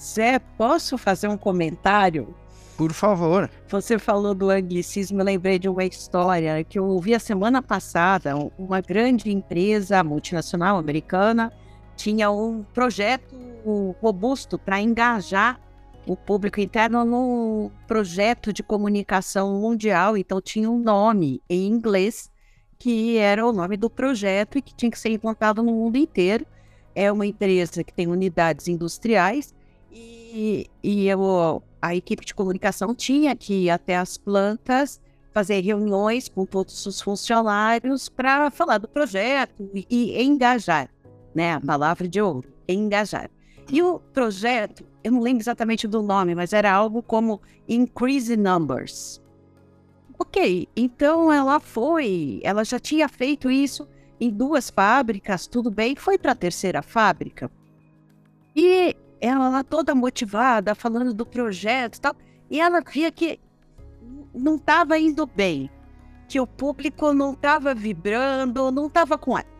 Zé, 0.04 0.38
posso 0.38 0.99
fazer 0.99 1.28
um 1.28 1.37
comentário? 1.37 2.34
Por 2.76 2.92
favor. 2.92 3.50
Você 3.68 3.99
falou 3.99 4.34
do 4.34 4.50
anglicismo, 4.50 5.20
eu 5.20 5.25
lembrei 5.25 5.58
de 5.58 5.68
uma 5.68 5.84
história 5.84 6.62
que 6.62 6.78
eu 6.78 6.84
ouvi 6.84 7.14
a 7.14 7.18
semana 7.18 7.62
passada. 7.62 8.34
Uma 8.58 8.82
grande 8.82 9.30
empresa 9.30 10.04
multinacional 10.04 10.76
americana 10.76 11.50
tinha 11.96 12.30
um 12.30 12.64
projeto 12.75 13.34
robusto 14.02 14.58
para 14.58 14.80
engajar 14.80 15.58
o 16.06 16.14
público 16.14 16.61
interno 16.61 17.02
no 17.04 17.70
projeto 17.87 18.52
de 18.52 18.62
comunicação 18.62 19.58
mundial. 19.58 20.18
Então 20.18 20.38
tinha 20.38 20.70
um 20.70 20.78
nome 20.78 21.40
em 21.49 21.66
inglês 21.66 22.30
que 22.78 23.16
era 23.16 23.46
o 23.46 23.52
nome 23.52 23.78
do 23.78 23.88
projeto 23.88 24.58
e 24.58 24.62
que 24.62 24.75
tinha 24.75 24.90
que 24.90 24.99
ser 24.99 25.08
implantado 25.08 25.62
no 25.62 25.73
mundo 25.73 25.96
inteiro. 25.96 26.44
É 26.94 27.11
uma 27.11 27.25
empresa 27.25 27.82
que 27.82 27.94
tem 27.94 28.06
unidades 28.06 28.68
industriais 28.68 29.54
e, 30.34 31.06
eu 31.06 31.62
a 31.80 31.94
equipe 31.94 32.24
de 32.24 32.34
comunicação 32.34 32.94
tinha 32.94 33.36
que 33.36 33.64
ir 33.64 33.70
até 33.70 33.96
as 33.96 34.16
plantas, 34.16 35.00
fazer 35.32 35.60
reuniões 35.60 36.28
com 36.28 36.46
todos 36.46 36.86
os 36.86 37.00
funcionários 37.00 38.08
para 38.08 38.50
falar 38.50 38.78
do 38.78 38.88
projeto 38.88 39.70
e, 39.74 39.86
e 39.88 40.22
engajar, 40.22 40.88
né? 41.34 41.52
A 41.52 41.60
palavra 41.60 42.08
de 42.08 42.20
ouro, 42.20 42.52
engajar. 42.66 43.30
E 43.70 43.82
o 43.82 43.98
projeto, 43.98 44.84
eu 45.02 45.12
não 45.12 45.20
lembro 45.20 45.42
exatamente 45.42 45.86
do 45.86 46.02
nome, 46.02 46.34
mas 46.34 46.52
era 46.52 46.72
algo 46.72 47.02
como 47.02 47.40
Increase 47.68 48.36
Numbers. 48.36 49.22
Ok, 50.18 50.68
então 50.76 51.32
ela 51.32 51.60
foi, 51.60 52.40
ela 52.42 52.64
já 52.64 52.78
tinha 52.78 53.08
feito 53.08 53.50
isso 53.50 53.88
em 54.20 54.30
duas 54.30 54.70
fábricas, 54.70 55.46
tudo 55.46 55.70
bem, 55.70 55.96
foi 55.96 56.16
para 56.16 56.32
a 56.32 56.36
terceira 56.36 56.82
fábrica. 56.82 57.50
E 58.54 58.96
ela 59.21 59.49
lá 59.49 59.64
toda 59.64 59.94
motivada, 59.94 60.75
falando 60.75 61.14
do 61.14 61.25
projeto 61.25 61.97
e 61.97 62.00
tal, 62.00 62.14
e 62.50 62.61
ela 62.61 62.80
via 62.80 63.11
que 63.11 63.40
não 64.35 64.56
estava 64.56 64.99
indo 64.99 65.26
bem, 65.26 65.71
que 66.28 66.40
o 66.40 66.47
público 66.47 67.12
não 67.12 67.33
estava 67.33 67.75
vibrando, 67.75 68.71
não 68.71 68.87
estava 68.87 69.16
com 69.16 69.38
ela. 69.38 69.54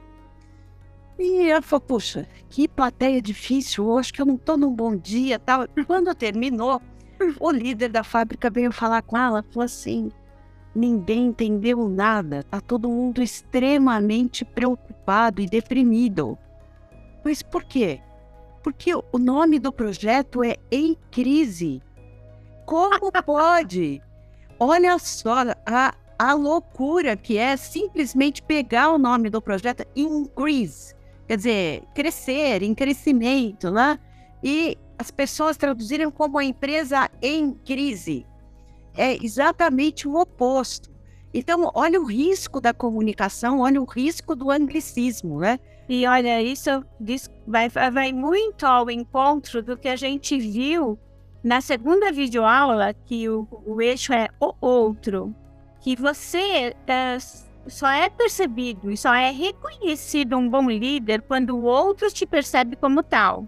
E 1.19 1.49
ela 1.49 1.63
falou, 1.63 1.81
puxa, 1.81 2.27
que 2.51 2.67
plateia 2.67 3.23
difícil, 3.23 3.97
acho 3.99 4.13
que 4.13 4.21
eu 4.21 4.27
não 4.27 4.35
estou 4.35 4.57
num 4.57 4.75
bom 4.75 4.97
dia 4.97 5.39
tal. 5.39 5.67
Quando 5.87 6.15
terminou, 6.15 6.83
o 7.39 7.51
líder 7.51 7.89
da 7.91 8.03
fábrica 8.03 8.51
veio 8.51 8.73
falar 8.73 9.03
com 9.03 9.17
ela, 9.17 9.45
falou 9.51 9.65
assim, 9.65 10.11
ninguém 10.75 11.27
entendeu 11.27 11.89
nada, 11.89 12.43
tá 12.43 12.61
todo 12.61 12.89
mundo 12.89 13.23
extremamente 13.23 14.45
preocupado 14.45 15.41
e 15.41 15.47
deprimido. 15.47 16.37
Mas 17.25 17.43
por 17.43 17.63
quê? 17.65 18.01
Porque 18.64 18.94
o 18.94 19.18
nome 19.18 19.59
do 19.59 19.71
projeto 19.71 20.42
é 20.42 20.56
Em 20.73 20.97
Crise. 21.11 21.83
Como 22.64 23.12
pode? 23.23 24.00
Olha 24.59 24.99
só 24.99 25.42
a, 25.66 25.94
a 26.18 26.33
loucura 26.33 27.14
que 27.14 27.37
é 27.37 27.59
simplesmente 27.59 28.40
pegar 28.40 28.90
o 28.90 28.99
nome 28.99 29.28
do 29.28 29.42
projeto 29.42 29.87
Increase, 29.94 30.94
quer 31.28 31.37
dizer, 31.37 31.83
crescer, 31.94 32.62
em 32.62 32.75
crescimento, 32.75 33.71
né? 33.71 33.99
E 34.42 34.78
as 34.99 35.11
pessoas 35.11 35.59
traduziram 35.59 36.11
como 36.11 36.38
a 36.38 36.44
empresa 36.44 37.11
em 37.21 37.52
crise. 37.52 38.26
É 38.97 39.23
exatamente 39.23 40.09
o 40.09 40.16
oposto. 40.16 40.90
Então, 41.35 41.71
olha 41.75 42.00
o 42.00 42.06
risco 42.06 42.61
da 42.61 42.73
comunicação, 42.73 43.61
olha 43.61 43.83
o 43.83 43.85
risco 43.85 44.35
do 44.35 44.50
anglicismo, 44.50 45.40
né? 45.40 45.59
E 45.88 46.07
olha, 46.07 46.41
isso 46.41 46.71
vai, 47.47 47.69
vai 47.69 48.12
muito 48.12 48.64
ao 48.64 48.91
encontro 48.91 49.62
do 49.62 49.76
que 49.76 49.88
a 49.88 49.97
gente 49.97 50.38
viu 50.38 50.99
na 51.43 51.61
segunda 51.61 52.11
videoaula, 52.11 52.95
que 52.95 53.29
o, 53.29 53.47
o 53.67 53.83
eixo 53.83 54.14
é 54.14 54.29
o 54.41 54.55
outro, 54.61 55.35
que 55.81 55.95
você 55.95 56.75
é, 56.87 57.19
só 57.67 57.88
é 57.91 58.09
percebido 58.09 58.91
e 58.91 58.97
só 58.97 59.14
é 59.14 59.31
reconhecido 59.31 60.38
um 60.38 60.49
bom 60.49 60.71
líder 60.71 61.21
quando 61.23 61.50
o 61.50 61.64
outro 61.64 62.11
te 62.11 62.25
percebe 62.25 62.76
como 62.76 63.03
tal. 63.03 63.47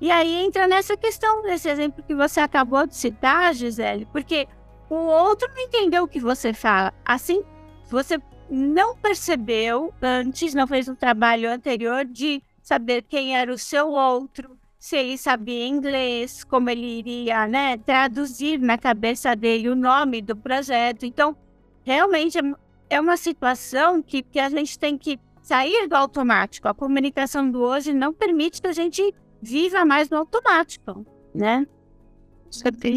E 0.00 0.10
aí 0.10 0.44
entra 0.44 0.68
nessa 0.68 0.96
questão, 0.96 1.42
desse 1.42 1.68
exemplo 1.68 2.04
que 2.04 2.14
você 2.14 2.38
acabou 2.38 2.86
de 2.86 2.94
citar, 2.94 3.52
Gisele, 3.54 4.06
porque 4.12 4.46
o 4.88 4.94
outro 4.94 5.48
não 5.52 5.62
entendeu 5.62 6.04
o 6.04 6.08
que 6.08 6.20
você 6.20 6.52
fala. 6.52 6.92
Assim, 7.04 7.42
você 7.90 8.20
não 8.50 8.96
percebeu 8.96 9.92
antes, 10.00 10.54
não 10.54 10.66
fez 10.66 10.88
um 10.88 10.94
trabalho 10.94 11.50
anterior 11.50 12.04
de 12.04 12.42
saber 12.62 13.02
quem 13.02 13.36
era 13.36 13.52
o 13.52 13.58
seu 13.58 13.88
outro, 13.88 14.58
se 14.78 14.96
ele 14.96 15.18
sabia 15.18 15.66
inglês, 15.66 16.44
como 16.44 16.70
ele 16.70 16.98
iria 16.98 17.46
né, 17.46 17.76
traduzir 17.78 18.58
na 18.58 18.78
cabeça 18.78 19.34
dele 19.34 19.68
o 19.68 19.76
nome 19.76 20.22
do 20.22 20.36
projeto. 20.36 21.04
Então, 21.04 21.36
realmente 21.84 22.38
é, 22.38 22.42
é 22.90 23.00
uma 23.00 23.16
situação 23.16 24.02
que, 24.02 24.22
que 24.22 24.38
a 24.38 24.48
gente 24.48 24.78
tem 24.78 24.96
que 24.96 25.18
sair 25.42 25.88
do 25.88 25.94
automático. 25.94 26.68
A 26.68 26.74
comunicação 26.74 27.50
do 27.50 27.62
hoje 27.62 27.92
não 27.92 28.12
permite 28.12 28.60
que 28.60 28.66
a 28.66 28.72
gente 28.72 29.14
viva 29.40 29.84
mais 29.84 30.10
no 30.10 30.18
automático, 30.18 31.06
né? 31.34 31.66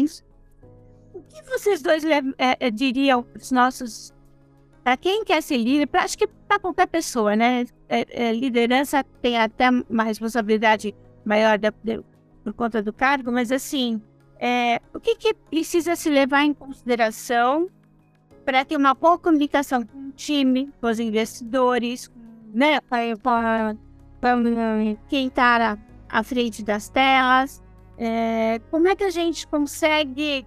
Isso? 0.02 0.24
O 1.14 1.22
que 1.22 1.42
vocês 1.42 1.82
dois 1.82 2.04
é, 2.04 2.22
é, 2.38 2.70
diriam 2.70 3.22
para 3.22 3.40
os 3.40 3.50
nossos. 3.50 4.12
Para 4.90 4.96
quem 4.96 5.24
quer 5.24 5.40
ser 5.40 5.56
líder, 5.56 5.86
pra, 5.86 6.02
acho 6.02 6.18
que 6.18 6.26
para 6.26 6.58
qualquer 6.58 6.88
pessoa, 6.88 7.36
né? 7.36 7.64
É, 7.88 8.26
é, 8.26 8.32
liderança 8.32 9.04
tem 9.22 9.38
até 9.38 9.70
uma 9.88 10.02
responsabilidade 10.02 10.92
maior 11.24 11.56
de, 11.56 11.70
por 12.42 12.52
conta 12.54 12.82
do 12.82 12.92
cargo, 12.92 13.30
mas 13.30 13.52
assim, 13.52 14.02
é, 14.40 14.80
o 14.92 14.98
que, 14.98 15.14
que 15.14 15.32
precisa 15.32 15.94
se 15.94 16.10
levar 16.10 16.42
em 16.42 16.52
consideração 16.52 17.70
para 18.44 18.64
ter 18.64 18.76
uma 18.76 18.92
boa 18.92 19.16
comunicação 19.16 19.86
com 19.86 20.08
o 20.08 20.10
time, 20.10 20.68
com 20.80 20.88
os 20.88 20.98
investidores, 20.98 22.10
né, 22.52 22.80
para 22.80 23.76
quem 25.08 25.28
está 25.28 25.78
à 26.08 26.22
frente 26.24 26.64
das 26.64 26.88
telas. 26.88 27.62
É, 27.96 28.60
como 28.72 28.88
é 28.88 28.96
que 28.96 29.04
a 29.04 29.10
gente 29.10 29.46
consegue 29.46 30.44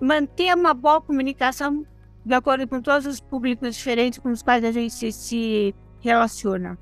manter 0.00 0.52
uma 0.52 0.74
boa 0.74 1.00
comunicação 1.00 1.86
de 2.24 2.34
acordo 2.34 2.66
com 2.66 2.80
todos 2.80 3.06
os 3.06 3.20
públicos 3.20 3.76
diferentes 3.76 4.18
com 4.18 4.30
os 4.30 4.42
quais 4.42 4.64
a 4.64 4.72
gente 4.72 5.12
se 5.12 5.74
relaciona? 6.00 6.78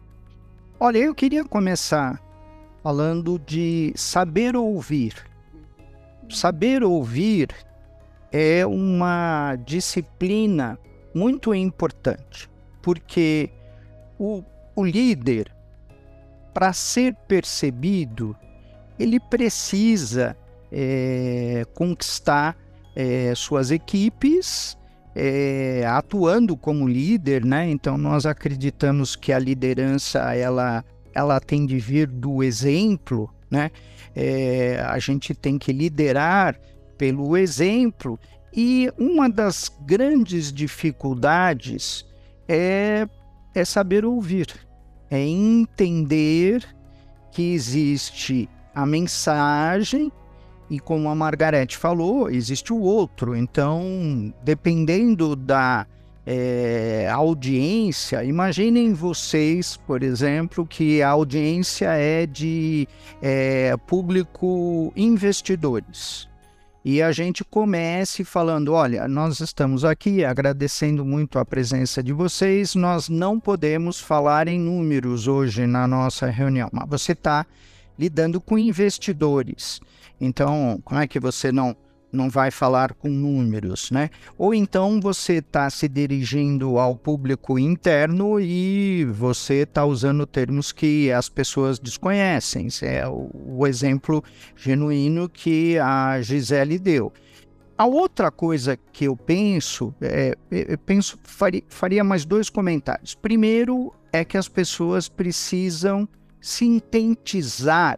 Olha, 0.79 0.99
eu 0.99 1.15
queria 1.15 1.45
começar 1.45 2.21
falando 2.83 3.39
de 3.39 3.93
saber 3.97 4.57
ouvir. 4.57 5.15
Saber 6.29 6.83
ouvir 6.83 7.49
é 8.31 8.65
uma 8.65 9.57
disciplina 9.65 10.79
muito 11.15 11.55
importante, 11.55 12.49
porque 12.81 13.51
o, 14.19 14.43
o 14.75 14.85
líder, 14.85 15.55
para 16.55 16.73
ser 16.73 17.15
percebido, 17.29 18.37
ele 18.99 19.21
precisa 19.21 20.37
é, 20.71 21.65
conquistar 21.75 22.57
é, 22.97 23.35
suas 23.35 23.71
equipes 23.71 24.77
é, 25.15 25.85
atuando 25.87 26.57
como 26.57 26.89
líder, 26.89 27.45
né? 27.45 27.69
Então 27.69 27.99
nós 27.99 28.27
acreditamos 28.27 29.15
que 29.15 29.33
a 29.33 29.39
liderança 29.39 30.35
ela 30.35 30.85
ela 31.15 31.39
tem 31.39 31.67
de 31.67 31.79
vir 31.79 32.07
do 32.07 32.43
exemplo, 32.43 33.31
né? 33.51 33.71
É, 34.15 34.83
a 34.87 34.99
gente 34.99 35.35
tem 35.35 35.59
que 35.59 35.73
liderar 35.73 36.59
pelo 36.97 37.37
exemplo 37.37 38.19
e 38.55 38.91
uma 38.99 39.29
das 39.29 39.71
grandes 39.87 40.53
dificuldades 40.53 42.07
é, 42.47 43.07
é 43.55 43.65
saber 43.65 44.05
ouvir, 44.05 44.47
é 45.11 45.19
entender 45.19 46.63
que 47.31 47.55
existe 47.55 48.49
a 48.75 48.85
mensagem 48.85 50.13
e 50.73 50.81
como 50.81 51.11
a 51.11 51.15
Margarete 51.15 51.77
falou, 51.77 52.31
existe 52.31 52.73
o 52.73 52.81
outro. 52.81 53.37
Então, 53.37 54.33
dependendo 54.43 55.37
da 55.37 55.87
é, 56.27 57.07
audiência, 57.13 58.25
imaginem 58.25 58.95
vocês, 58.95 59.77
por 59.77 60.03
exemplo, 60.03 60.67
que 60.67 61.03
a 61.03 61.11
audiência 61.11 61.89
é 61.91 62.25
de 62.25 62.89
é, 63.21 63.77
público 63.87 64.91
investidores. 64.97 66.27
E 66.83 67.03
a 67.03 67.13
gente 67.13 67.45
comece 67.45 68.25
falando: 68.25 68.73
olha, 68.73 69.07
nós 69.07 69.41
estamos 69.41 69.85
aqui 69.85 70.25
agradecendo 70.25 71.05
muito 71.05 71.39
a 71.39 71.45
presença 71.45 72.03
de 72.03 72.15
vocês, 72.15 72.75
nós 72.75 73.11
não 73.11 73.39
podemos 73.39 74.01
falar 74.01 74.49
em 74.49 74.59
números 74.59 75.29
hoje 75.29 75.67
na 75.67 75.87
nossa 75.87 76.31
reunião, 76.31 76.71
mas 76.73 76.89
você 76.89 77.13
está 77.13 77.45
lidando 77.99 78.41
com 78.41 78.59
investidores. 78.59 79.81
Então, 80.25 80.81
como 80.85 81.01
é 81.01 81.07
que 81.09 81.19
você 81.19 81.51
não 81.51 81.77
não 82.13 82.29
vai 82.29 82.51
falar 82.51 82.93
com 82.93 83.09
números, 83.09 83.91
né? 83.91 84.11
Ou 84.37 84.53
então 84.55 85.01
você 85.01 85.37
está 85.37 85.71
se 85.71 85.89
dirigindo 85.89 86.79
ao 86.79 86.95
público 86.95 87.59
interno 87.59 88.39
e 88.39 89.07
você 89.07 89.63
está 89.63 89.87
usando 89.87 90.27
termos 90.27 90.73
que 90.73 91.11
as 91.11 91.31
pessoas 91.31 91.79
desconhecem. 91.79 92.67
Esse 92.67 92.85
é 92.85 93.09
o, 93.09 93.31
o 93.33 93.67
exemplo 93.67 94.23
genuíno 94.55 95.27
que 95.27 95.79
a 95.79 96.21
Gisele 96.21 96.79
deu. 96.79 97.11
A 97.79 97.87
outra 97.87 98.31
coisa 98.31 98.77
que 98.93 99.07
eu 99.07 99.17
penso, 99.17 99.95
é, 100.03 100.37
eu 100.51 100.77
penso 100.77 101.19
faria, 101.25 101.63
faria 101.67 102.05
mais 102.05 102.27
dois 102.27 102.51
comentários. 102.51 103.15
Primeiro 103.15 103.91
é 104.13 104.23
que 104.23 104.37
as 104.37 104.49
pessoas 104.49 105.09
precisam 105.09 106.07
sintetizar 106.43 107.97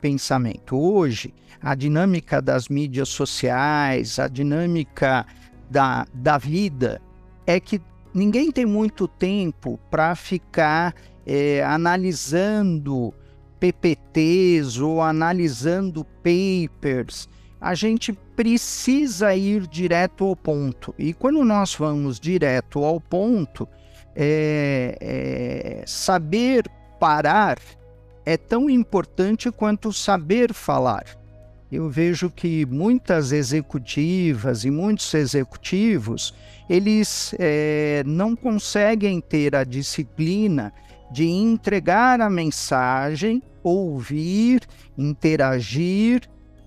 pensamento. 0.00 0.76
Hoje, 0.76 1.34
a 1.62 1.74
dinâmica 1.74 2.40
das 2.40 2.68
mídias 2.68 3.08
sociais, 3.08 4.18
a 4.18 4.28
dinâmica 4.28 5.26
da, 5.70 6.06
da 6.14 6.38
vida, 6.38 7.00
é 7.46 7.60
que 7.60 7.80
ninguém 8.14 8.50
tem 8.50 8.66
muito 8.66 9.06
tempo 9.06 9.78
para 9.90 10.14
ficar 10.14 10.94
é, 11.26 11.62
analisando 11.62 13.14
PPTs 13.58 14.80
ou 14.80 15.02
analisando 15.02 16.04
papers. 16.04 17.28
A 17.60 17.74
gente 17.74 18.12
precisa 18.34 19.34
ir 19.34 19.66
direto 19.66 20.24
ao 20.24 20.34
ponto. 20.34 20.94
E 20.98 21.12
quando 21.12 21.44
nós 21.44 21.74
vamos 21.74 22.18
direto 22.18 22.82
ao 22.82 22.98
ponto, 22.98 23.68
é, 24.16 24.96
é, 25.00 25.84
saber 25.86 26.64
parar 26.98 27.58
é 28.24 28.36
tão 28.36 28.68
importante 28.68 29.50
quanto 29.50 29.92
saber 29.92 30.52
falar 30.52 31.04
eu 31.70 31.88
vejo 31.88 32.28
que 32.30 32.66
muitas 32.66 33.30
executivas 33.30 34.64
e 34.64 34.70
muitos 34.70 35.14
executivos 35.14 36.34
eles 36.68 37.34
é, 37.38 38.02
não 38.04 38.34
conseguem 38.34 39.20
ter 39.20 39.54
a 39.54 39.62
disciplina 39.62 40.72
de 41.12 41.26
entregar 41.26 42.20
a 42.20 42.30
mensagem, 42.30 43.42
ouvir, 43.62 44.62
interagir. 44.96 46.22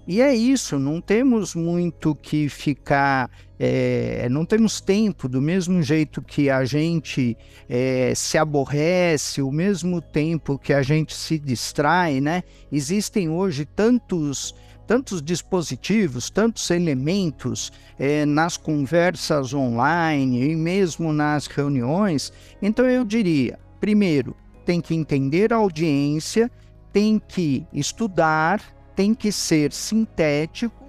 E 0.05 0.21
é 0.21 0.35
isso, 0.35 0.77
não 0.77 0.99
temos 0.99 1.55
muito 1.55 2.13
que 2.15 2.49
ficar, 2.49 3.29
é, 3.65 4.27
não 4.29 4.45
temos 4.45 4.81
tempo, 4.81 5.29
do 5.29 5.41
mesmo 5.41 5.81
jeito 5.81 6.21
que 6.21 6.49
a 6.49 6.65
gente 6.65 7.37
é, 7.69 8.11
se 8.13 8.37
aborrece, 8.37 9.41
o 9.41 9.53
mesmo 9.53 10.01
tempo 10.01 10.59
que 10.59 10.73
a 10.73 10.81
gente 10.81 11.15
se 11.15 11.39
distrai, 11.39 12.19
né? 12.19 12.43
Existem 12.69 13.29
hoje 13.29 13.63
tantos 13.63 14.53
tantos 14.85 15.21
dispositivos, 15.21 16.29
tantos 16.29 16.69
elementos 16.69 17.71
é, 17.97 18.25
nas 18.25 18.57
conversas 18.57 19.53
online 19.53 20.51
e 20.51 20.55
mesmo 20.57 21.13
nas 21.13 21.47
reuniões. 21.47 22.33
Então 22.61 22.85
eu 22.85 23.05
diria, 23.05 23.57
primeiro, 23.79 24.35
tem 24.65 24.81
que 24.81 24.93
entender 24.93 25.53
a 25.53 25.55
audiência, 25.55 26.51
tem 26.91 27.17
que 27.17 27.65
estudar, 27.71 28.61
tem 28.93 29.13
que 29.13 29.31
ser 29.31 29.71
sintético 29.71 30.82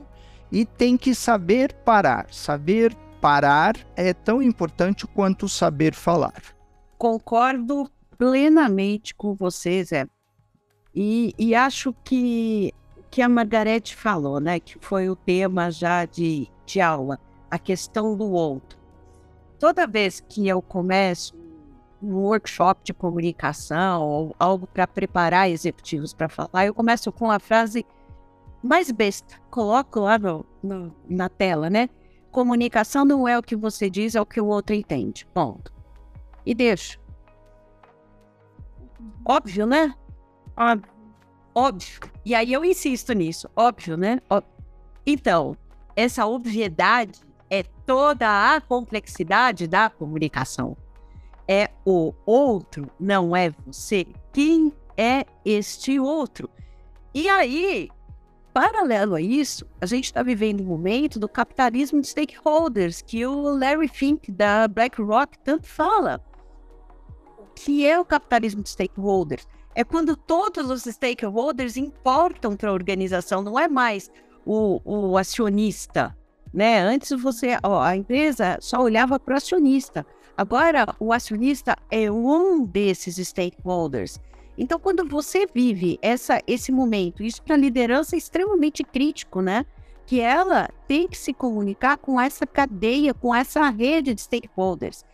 e 0.55 0.64
tem 0.64 0.97
que 0.97 1.17
saber 1.17 1.75
parar. 1.85 2.29
Saber 2.31 2.95
parar 3.21 3.77
é 3.97 4.14
tão 4.14 4.40
importante 4.40 5.05
quanto 5.05 5.49
saber 5.49 5.93
falar. 5.93 6.40
Concordo 6.97 7.90
plenamente 8.17 9.12
com 9.17 9.35
vocês, 9.35 9.90
é. 9.90 10.07
E, 10.95 11.35
e 11.37 11.57
acho 11.57 11.93
que 12.05 12.73
que 13.11 13.23
a 13.23 13.29
Margarete 13.29 13.95
falou, 13.95 14.40
né, 14.40 14.59
que 14.59 14.77
foi 14.81 15.09
o 15.09 15.14
tema 15.14 15.71
já 15.71 16.05
de, 16.05 16.49
de 16.67 16.81
aula, 16.81 17.21
a 17.49 17.61
questão 17.61 18.17
do 18.17 18.29
outro. 18.29 18.77
Toda 19.57 19.87
vez 19.87 20.19
que 20.19 20.49
eu 20.49 20.61
começo 20.61 21.33
um 22.03 22.17
workshop 22.17 22.81
de 22.83 22.93
comunicação 22.93 24.03
ou 24.03 24.37
algo 24.37 24.67
para 24.67 24.85
preparar 24.88 25.49
executivos 25.49 26.12
para 26.12 26.29
falar, 26.29 26.67
eu 26.67 26.75
começo 26.75 27.12
com 27.12 27.31
a 27.31 27.38
frase 27.38 27.87
mais 28.64 28.90
besta, 28.90 29.38
coloco 29.50 30.00
lá 30.00 30.18
no, 30.18 30.44
no, 30.62 30.94
na 31.07 31.29
tela, 31.29 31.68
né? 31.68 31.90
Comunicação 32.31 33.05
não 33.05 33.29
é 33.29 33.38
o 33.38 33.42
que 33.42 33.55
você 33.55 33.90
diz, 33.90 34.14
é 34.14 34.20
o 34.20 34.27
que 34.27 34.40
o 34.40 34.46
outro 34.46 34.74
entende. 34.74 35.27
Ponto. 35.35 35.70
E 36.46 36.55
deixo. 36.55 36.98
Óbvio, 39.24 39.66
né? 39.66 39.94
Óbvio. 40.57 40.92
Óbvio. 41.55 42.00
E 42.24 42.35
aí 42.35 42.53
eu 42.53 42.64
insisto 42.64 43.12
nisso. 43.12 43.48
Óbvio, 43.55 43.96
né? 43.96 44.20
Ó... 44.31 44.40
Então, 45.07 45.55
essa 45.94 46.27
obviedade 46.27 47.20
é 47.50 47.62
toda 47.62 48.55
a 48.55 48.61
complexidade 48.62 49.68
da 49.68 49.90
comunicação. 49.90 50.77
É 51.46 51.70
o 51.85 52.14
outro, 52.24 52.90
não 52.98 53.37
é 53.37 53.50
você. 53.66 54.07
Quem 54.33 54.72
é 54.96 55.27
este 55.44 56.00
outro? 56.00 56.48
E 57.12 57.29
aí, 57.29 57.90
paralelo 58.55 59.17
a 59.17 59.21
isso, 59.21 59.67
a 59.81 59.87
gente 59.87 60.05
está 60.05 60.23
vivendo 60.23 60.61
um 60.61 60.67
momento 60.67 61.19
do 61.19 61.29
capitalismo 61.29 62.01
de 62.01 62.07
stakeholders, 62.07 63.03
que 63.03 63.27
o 63.27 63.59
Larry 63.59 63.88
Fink, 63.88 64.31
da 64.31 64.69
BlackRock, 64.69 65.37
tanto 65.40 65.67
fala. 65.67 66.25
O 67.37 67.47
que 67.53 67.85
é 67.85 67.99
o 67.99 68.05
capitalismo 68.05 68.62
de 68.62 68.71
stakeholders? 68.71 69.45
É 69.75 69.83
quando 69.83 70.17
todos 70.17 70.71
os 70.71 70.85
stakeholders 70.85 71.77
importam 71.77 72.57
para 72.57 72.71
a 72.71 72.73
organização, 72.73 73.43
não 73.43 73.59
é 73.59 73.67
mais 73.67 74.09
o, 74.47 74.81
o 74.85 75.19
acionista. 75.19 76.17
Né? 76.53 76.79
Antes 76.79 77.11
você, 77.21 77.59
ó, 77.61 77.83
a 77.83 77.97
empresa 77.97 78.57
só 78.61 78.81
olhava 78.81 79.19
para 79.19 79.35
o 79.35 79.37
acionista. 79.37 80.07
Agora, 80.37 80.95
o 81.01 81.12
acionista 81.12 81.77
é 81.90 82.09
um 82.09 82.64
desses 82.64 83.17
stakeholders. 83.17 84.21
Então, 84.57 84.79
quando 84.79 85.07
você 85.09 85.47
vive 85.53 85.99
essa, 86.01 86.40
esse 86.47 86.71
momento, 86.71 87.23
isso 87.23 87.43
para 87.43 87.55
a 87.55 87.59
liderança 87.59 88.14
é 88.14 88.19
extremamente 88.19 88.85
crítico, 88.85 89.40
né? 89.40 89.67
Que 90.07 90.21
ela 90.21 90.69
tem 90.87 91.09
que 91.09 91.17
se 91.17 91.33
comunicar 91.33 91.97
com 91.97 92.21
essa 92.21 92.47
cadeia, 92.47 93.12
com 93.12 93.35
essa 93.35 93.69
rede 93.69 94.14
de 94.14 94.21
stakeholders. 94.21 95.05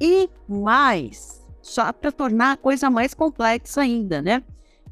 E 0.00 0.28
mais, 0.48 1.44
só 1.60 1.92
para 1.92 2.12
tornar 2.12 2.52
a 2.52 2.56
coisa 2.56 2.88
mais 2.90 3.14
complexa 3.14 3.80
ainda, 3.80 4.22
né? 4.22 4.42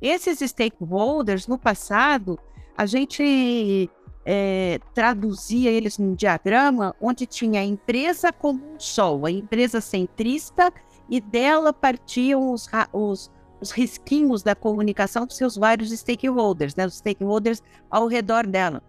Esses 0.01 0.39
stakeholders, 0.41 1.47
no 1.47 1.57
passado, 1.57 2.39
a 2.77 2.87
gente 2.87 3.89
é, 4.25 4.81
traduzia 4.95 5.71
eles 5.71 5.99
num 5.99 6.15
diagrama 6.15 6.95
onde 7.01 7.27
tinha 7.27 7.61
a 7.61 7.65
empresa 7.65 8.33
como 8.33 8.75
um 8.75 8.81
sol, 8.81 9.27
a 9.27 9.31
empresa 9.31 9.81
centrista, 9.81 10.73
e 11.09 11.21
dela 11.21 11.73
partiam 11.73 12.53
os, 12.53 12.69
os 12.93 13.31
os 13.63 13.71
risquinhos 13.71 14.43
da 14.43 14.57
comunicação 14.57 15.25
dos 15.25 15.37
seus 15.37 15.57
vários 15.57 15.91
stakeholders, 15.93 16.75
né? 16.75 16.85
Os 16.85 16.97
stakeholders 16.97 17.63
ao 17.89 18.09
redor 18.09 18.45
dela. 18.45 18.83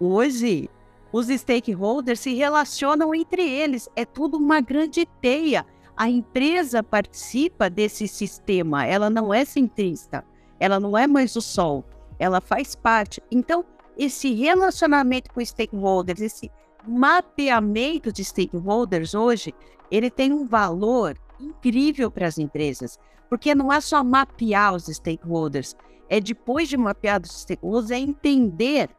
Hoje, 0.00 0.68
os 1.12 1.28
stakeholders 1.28 2.18
se 2.18 2.34
relacionam 2.34 3.14
entre 3.14 3.48
eles, 3.48 3.88
é 3.94 4.04
tudo 4.04 4.36
uma 4.36 4.60
grande 4.60 5.06
teia. 5.20 5.64
A 5.96 6.10
empresa 6.10 6.82
participa 6.82 7.70
desse 7.70 8.08
sistema, 8.08 8.84
ela 8.84 9.08
não 9.08 9.32
é 9.32 9.44
centrista, 9.44 10.24
ela 10.58 10.80
não 10.80 10.98
é 10.98 11.06
mais 11.06 11.36
o 11.36 11.40
sol, 11.40 11.84
ela 12.18 12.40
faz 12.40 12.74
parte. 12.74 13.22
Então, 13.30 13.64
esse 13.96 14.32
relacionamento 14.34 15.32
com 15.32 15.44
stakeholders, 15.44 16.20
esse 16.20 16.50
mapeamento 16.86 18.12
de 18.12 18.24
stakeholders 18.24 19.14
hoje, 19.14 19.54
ele 19.90 20.10
tem 20.10 20.32
um 20.32 20.46
valor 20.46 21.16
incrível 21.38 22.10
para 22.10 22.26
as 22.26 22.38
empresas, 22.38 22.98
porque 23.30 23.54
não 23.54 23.72
é 23.72 23.80
só 23.80 24.02
mapear 24.02 24.74
os 24.74 24.86
stakeholders, 24.86 25.76
é 26.08 26.20
depois 26.20 26.68
de 26.68 26.76
mapear 26.76 27.22
os 27.22 27.42
stakeholders, 27.42 27.92
é 27.92 27.98
entender 27.98 28.90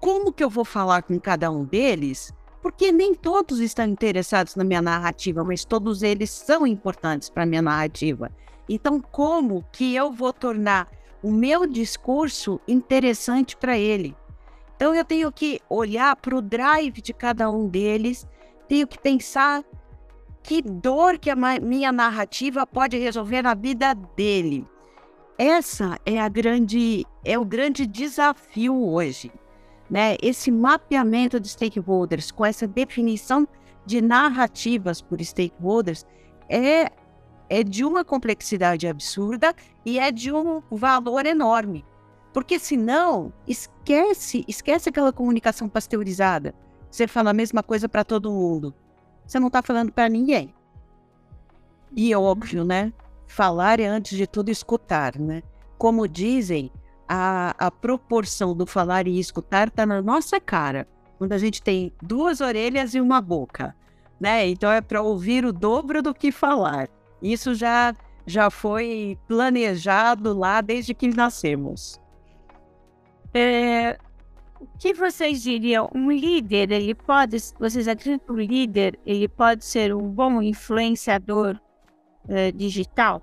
como 0.00 0.32
que 0.32 0.42
eu 0.42 0.48
vou 0.48 0.64
falar 0.64 1.02
com 1.02 1.20
cada 1.20 1.50
um 1.50 1.64
deles, 1.64 2.32
porque 2.62 2.90
nem 2.90 3.14
todos 3.14 3.60
estão 3.60 3.84
interessados 3.84 4.56
na 4.56 4.64
minha 4.64 4.82
narrativa, 4.82 5.44
mas 5.44 5.64
todos 5.64 6.02
eles 6.02 6.30
são 6.30 6.66
importantes 6.66 7.28
para 7.28 7.42
a 7.42 7.46
minha 7.46 7.62
narrativa. 7.62 8.32
Então, 8.66 9.00
como 9.00 9.64
que 9.70 9.94
eu 9.94 10.10
vou 10.10 10.32
tornar 10.32 10.88
o 11.22 11.30
meu 11.30 11.66
discurso 11.66 12.60
interessante 12.66 13.56
para 13.56 13.78
ele? 13.78 14.16
Então, 14.74 14.94
eu 14.94 15.04
tenho 15.04 15.30
que 15.30 15.60
olhar 15.68 16.16
para 16.16 16.36
o 16.36 16.42
drive 16.42 17.00
de 17.02 17.12
cada 17.12 17.50
um 17.50 17.68
deles, 17.68 18.26
tenho 18.66 18.86
que 18.86 18.98
pensar 18.98 19.64
que 20.42 20.62
dor 20.62 21.18
que 21.18 21.30
a 21.30 21.36
minha 21.36 21.92
narrativa 21.92 22.66
pode 22.66 22.96
resolver 22.96 23.42
na 23.42 23.54
vida 23.54 23.94
dele. 23.94 24.66
Essa 25.36 25.98
é 26.04 26.20
a 26.20 26.28
grande 26.28 27.06
é 27.24 27.38
o 27.38 27.44
grande 27.44 27.86
desafio 27.86 28.88
hoje, 28.88 29.30
né? 29.88 30.16
Esse 30.22 30.50
mapeamento 30.50 31.38
de 31.38 31.48
stakeholders 31.48 32.30
com 32.30 32.44
essa 32.44 32.66
definição 32.66 33.46
de 33.86 34.00
narrativas 34.00 35.00
por 35.00 35.22
stakeholders 35.22 36.04
é 36.48 36.90
é 37.50 37.62
de 37.62 37.84
uma 37.84 38.04
complexidade 38.04 38.86
absurda 38.86 39.54
e 39.84 39.98
é 39.98 40.10
de 40.10 40.32
um 40.32 40.60
valor 40.70 41.24
enorme. 41.24 41.84
Porque 42.32 42.58
senão, 42.58 43.32
esquece, 43.46 44.44
esquece 44.46 44.90
aquela 44.90 45.12
comunicação 45.12 45.66
pasteurizada. 45.66 46.54
Você 46.90 47.06
fala 47.06 47.30
a 47.30 47.34
mesma 47.34 47.62
coisa 47.62 47.88
para 47.88 48.04
todo 48.04 48.30
mundo 48.30 48.74
você 49.28 49.38
não 49.38 49.48
está 49.48 49.62
falando 49.62 49.92
para 49.92 50.08
ninguém. 50.08 50.54
E 51.94 52.12
é 52.12 52.18
óbvio, 52.18 52.64
né? 52.64 52.92
Falar 53.26 53.78
é 53.78 53.86
antes 53.86 54.16
de 54.16 54.26
tudo 54.26 54.48
escutar, 54.48 55.18
né? 55.18 55.42
Como 55.76 56.08
dizem, 56.08 56.72
a, 57.06 57.54
a 57.58 57.70
proporção 57.70 58.56
do 58.56 58.66
falar 58.66 59.06
e 59.06 59.18
escutar 59.18 59.68
está 59.68 59.84
na 59.84 60.00
nossa 60.00 60.40
cara, 60.40 60.88
quando 61.18 61.32
a 61.32 61.38
gente 61.38 61.62
tem 61.62 61.92
duas 62.02 62.40
orelhas 62.40 62.94
e 62.94 63.00
uma 63.00 63.20
boca, 63.20 63.76
né? 64.18 64.48
Então 64.48 64.70
é 64.70 64.80
para 64.80 65.02
ouvir 65.02 65.44
o 65.44 65.52
dobro 65.52 66.02
do 66.02 66.14
que 66.14 66.32
falar. 66.32 66.88
Isso 67.22 67.54
já 67.54 67.94
já 68.26 68.50
foi 68.50 69.18
planejado 69.26 70.36
lá 70.36 70.60
desde 70.60 70.92
que 70.92 71.08
nascemos. 71.08 71.98
É, 73.32 73.98
o 74.60 74.66
que 74.78 74.92
vocês 74.92 75.42
diriam? 75.42 75.88
Um 75.94 76.10
líder, 76.10 76.70
ele 76.72 76.94
pode, 76.94 77.36
vocês 77.58 77.86
acreditam 77.86 78.26
que 78.26 78.32
o 78.32 78.36
líder, 78.36 78.98
ele 79.06 79.28
pode 79.28 79.64
ser 79.64 79.94
um 79.94 80.08
bom 80.08 80.42
influenciador 80.42 81.58
uh, 82.24 82.52
digital? 82.54 83.22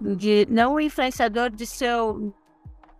De, 0.00 0.46
não 0.50 0.74
um 0.74 0.80
influenciador 0.80 1.50
de, 1.50 1.66
seu, 1.66 2.34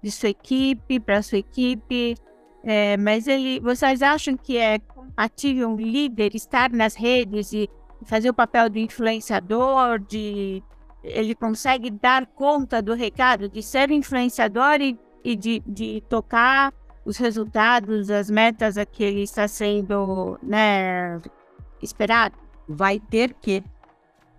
de 0.03 0.11
sua 0.11 0.29
equipe, 0.29 1.01
para 1.01 1.23
sua 1.23 1.39
equipe, 1.39 2.15
é, 2.63 2.97
mas 2.97 3.27
ele, 3.27 3.59
vocês 3.61 4.03
acham 4.03 4.37
que 4.37 4.57
é 4.57 4.79
compatível 4.79 5.69
um 5.69 5.77
líder 5.77 6.35
estar 6.35 6.71
nas 6.71 6.95
redes 6.95 7.53
e 7.53 7.69
fazer 8.05 8.31
o 8.31 8.35
papel 8.35 8.71
do 8.71 8.79
influenciador, 8.79 9.99
de 9.99 10.63
ele 11.03 11.35
consegue 11.35 11.91
dar 11.91 12.27
conta 12.27 12.81
do 12.81 12.95
recado, 12.95 13.49
de 13.49 13.63
ser 13.63 13.91
influenciador 13.91 14.81
e, 14.81 14.97
e 15.25 15.35
de, 15.35 15.61
de 15.67 16.01
tocar 16.09 16.73
os 17.05 17.17
resultados, 17.17 18.11
as 18.11 18.31
metas 18.31 18.79
a 18.79 18.87
que 18.87 19.03
ele 19.03 19.23
está 19.23 19.49
sendo 19.49 20.38
né, 20.43 21.21
esperado? 21.83 22.37
Vai 22.69 23.01
ter 23.01 23.35
que. 23.35 23.62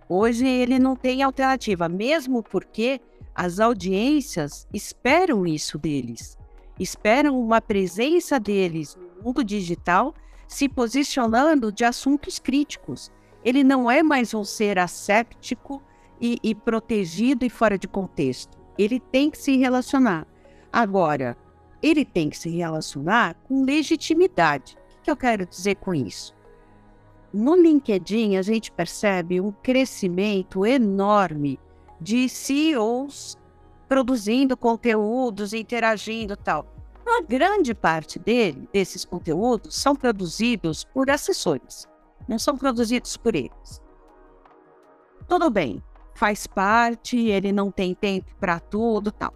Hoje 0.08 0.46
ele 0.46 0.78
não 0.78 0.96
tem 0.96 1.22
alternativa, 1.22 1.88
mesmo 1.88 2.42
porque 2.42 3.00
as 3.34 3.58
audiências 3.58 4.66
esperam 4.72 5.46
isso 5.46 5.78
deles. 5.78 6.38
Esperam 6.78 7.40
uma 7.40 7.60
presença 7.60 8.38
deles 8.38 8.96
no 8.96 9.24
mundo 9.24 9.44
digital 9.44 10.14
se 10.46 10.68
posicionando 10.68 11.72
de 11.72 11.84
assuntos 11.84 12.38
críticos. 12.38 13.10
Ele 13.44 13.64
não 13.64 13.90
é 13.90 14.02
mais 14.02 14.34
um 14.34 14.44
ser 14.44 14.78
asséptico 14.78 15.82
e, 16.20 16.38
e 16.42 16.54
protegido 16.54 17.44
e 17.44 17.50
fora 17.50 17.78
de 17.78 17.86
contexto. 17.86 18.58
Ele 18.78 18.98
tem 18.98 19.30
que 19.30 19.38
se 19.38 19.56
relacionar. 19.56 20.26
Agora, 20.72 21.36
ele 21.84 22.02
tem 22.02 22.30
que 22.30 22.38
se 22.38 22.48
relacionar 22.48 23.34
com 23.44 23.62
legitimidade. 23.62 24.78
O 24.98 25.02
que 25.02 25.10
eu 25.10 25.16
quero 25.16 25.44
dizer 25.44 25.74
com 25.74 25.94
isso? 25.94 26.34
No 27.30 27.54
LinkedIn, 27.54 28.38
a 28.38 28.42
gente 28.42 28.72
percebe 28.72 29.38
um 29.38 29.52
crescimento 29.52 30.64
enorme 30.64 31.60
de 32.00 32.26
CEOs 32.26 33.36
produzindo 33.86 34.56
conteúdos, 34.56 35.52
interagindo 35.52 36.38
tal. 36.38 36.66
Uma 37.06 37.20
grande 37.20 37.74
parte 37.74 38.18
dele, 38.18 38.66
desses 38.72 39.04
conteúdos 39.04 39.74
são 39.74 39.94
produzidos 39.94 40.84
por 40.84 41.10
assessores, 41.10 41.86
não 42.26 42.38
são 42.38 42.56
produzidos 42.56 43.14
por 43.14 43.34
eles. 43.34 43.82
Tudo 45.28 45.50
bem, 45.50 45.82
faz 46.14 46.46
parte, 46.46 47.18
ele 47.18 47.52
não 47.52 47.70
tem 47.70 47.94
tempo 47.94 48.34
para 48.40 48.58
tudo 48.58 49.12
tal. 49.12 49.34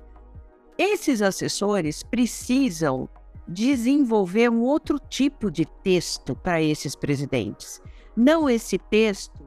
Esses 0.79 1.21
assessores 1.21 2.05
precisam 2.05 3.09
desenvolver 3.49 4.49
um 4.49 4.63
outro 4.63 4.97
tipo 4.97 5.51
de 5.51 5.65
texto 5.65 6.37
para 6.37 6.63
esses 6.63 6.95
presidentes. 6.95 7.83
Não 8.17 8.49
esse 8.49 8.79
texto 8.79 9.45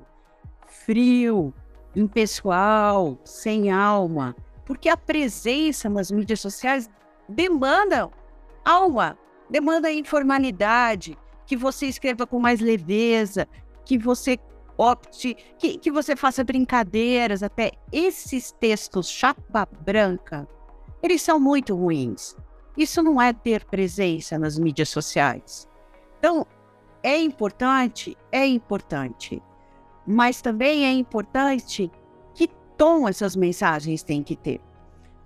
frio, 0.68 1.54
impessoal, 1.96 3.18
sem 3.24 3.72
alma, 3.72 4.36
porque 4.66 4.90
a 4.90 4.98
presença 4.98 5.90
nas 5.90 6.12
mídias 6.12 6.42
sociais 6.42 6.90
demanda 7.30 8.10
alma, 8.66 9.18
demanda 9.50 9.90
informalidade, 9.90 11.18
que 11.46 11.56
você 11.56 11.86
escreva 11.86 12.28
com 12.28 12.40
mais 12.40 12.60
leveza, 12.60 13.48
que 13.86 13.98
você 13.98 14.38
opte, 14.78 15.38
que, 15.58 15.78
que 15.78 15.92
você 15.92 16.14
faça 16.14 16.44
brincadeiras, 16.44 17.42
até 17.42 17.72
esses 17.90 18.52
textos 18.52 19.08
chapa 19.08 19.66
branca 19.82 20.46
eles 21.02 21.22
são 21.22 21.40
muito 21.40 21.76
ruins. 21.76 22.36
Isso 22.78 23.04
não 23.04 23.22
é 23.22 23.34
ter 23.34 23.66
presença 23.66 24.38
nas 24.38 24.58
mídias 24.58 24.90
sociais. 24.90 25.68
Então, 26.20 26.46
é 27.04 27.18
importante, 27.20 28.18
é 28.32 28.46
importante, 28.46 29.42
mas 30.06 30.42
também 30.42 30.86
é 30.86 30.92
importante 30.92 31.92
que 32.34 32.48
tom 32.78 33.08
essas 33.08 33.36
mensagens 33.36 34.04
têm 34.04 34.24
que 34.24 34.36
ter. 34.36 34.62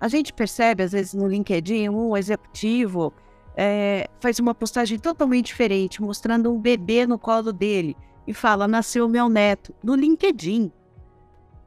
A 0.00 0.08
gente 0.08 0.32
percebe, 0.32 0.82
às 0.82 0.92
vezes, 0.92 1.14
no 1.14 1.26
LinkedIn, 1.26 1.88
um 1.88 2.16
executivo 2.16 3.12
é, 3.56 4.08
faz 4.20 4.38
uma 4.38 4.54
postagem 4.54 4.98
totalmente 4.98 5.46
diferente, 5.46 6.02
mostrando 6.02 6.52
um 6.52 6.60
bebê 6.60 7.06
no 7.06 7.18
colo 7.18 7.52
dele 7.52 7.96
e 8.26 8.34
fala: 8.34 8.68
Nasceu 8.68 9.08
meu 9.08 9.28
neto, 9.28 9.74
no 9.82 9.94
LinkedIn. 9.94 10.70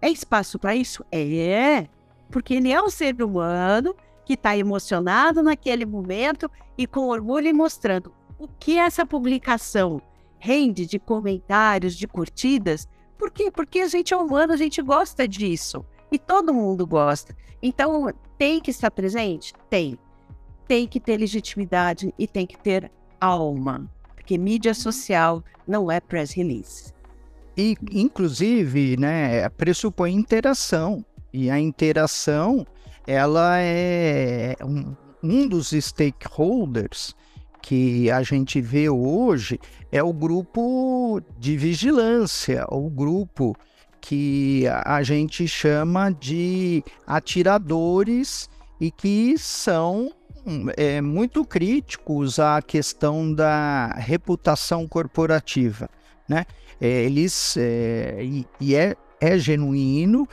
É 0.02 0.10
espaço 0.10 0.60
para 0.60 0.76
isso? 0.76 1.04
É, 1.12 1.88
porque 2.32 2.56
ele 2.56 2.72
é 2.72 2.82
um 2.82 2.90
ser 2.90 3.22
humano 3.22 3.96
que 4.26 4.34
está 4.34 4.56
emocionado 4.56 5.42
naquele 5.42 5.86
momento 5.86 6.50
e 6.78 6.86
com 6.86 7.08
orgulho 7.08 7.54
mostrando 7.56 8.14
o 8.38 8.48
que 8.48 8.78
essa 8.78 9.06
publicação 9.06 10.02
rende 10.38 10.86
de 10.86 10.98
comentários, 10.98 11.96
de 11.96 12.08
curtidas. 12.08 12.88
Por 13.18 13.30
quê? 13.30 13.52
Porque 13.52 13.80
a 13.80 13.88
gente 13.88 14.14
é 14.14 14.18
humano, 14.18 14.54
a 14.54 14.58
gente 14.58 14.82
gosta 14.82 15.28
disso. 15.28 15.86
E 16.12 16.18
todo 16.18 16.54
mundo 16.54 16.88
gosta. 16.88 17.36
Então, 17.62 18.12
tem 18.38 18.62
que 18.62 18.72
estar 18.72 18.90
presente? 18.90 19.54
Tem. 19.70 20.00
Tem 20.68 20.88
que 20.88 21.00
ter 21.00 21.18
legitimidade 21.18 22.14
e 22.18 22.26
tem 22.26 22.48
que 22.48 22.58
ter 22.58 22.90
alma. 23.20 23.92
Porque 24.16 24.38
mídia 24.38 24.74
social 24.74 25.44
não 25.68 25.92
é 25.92 26.00
press 26.00 26.32
release. 26.32 26.94
E, 27.58 27.76
inclusive, 27.92 28.96
né, 28.98 29.50
pressupõe 29.50 30.14
interação. 30.14 31.04
E 31.34 31.50
a 31.50 31.60
interação, 31.60 32.66
ela 33.06 33.60
é 33.60 34.56
um, 34.64 34.96
um 35.22 35.48
dos 35.48 35.70
stakeholders 35.72 37.16
que 37.62 38.10
a 38.10 38.24
gente 38.24 38.62
vê 38.62 38.90
hoje 38.90 39.60
é 39.92 40.02
o 40.02 40.14
grupo 40.14 41.22
de 41.38 41.58
vigilância, 41.58 42.66
o 42.70 42.90
grupo 42.90 43.56
que 44.02 44.64
a 44.68 45.04
gente 45.04 45.48
chama 45.48 46.10
de 46.10 46.84
atiradores 47.06 48.50
e 48.80 48.90
que 48.90 49.38
são 49.38 50.12
é, 50.78 51.02
muito 51.02 51.44
críticos 51.46 52.40
à 52.40 52.62
questão 52.62 53.34
da 53.34 53.88
reputação 53.98 54.88
corporativa, 54.88 55.90
né? 56.28 56.46
É, 56.80 57.04
eles 57.04 57.58
é, 57.58 58.20
e, 58.24 58.48
e 58.60 58.74
é, 58.74 58.96
é 59.20 59.38
genuíno 59.38 60.28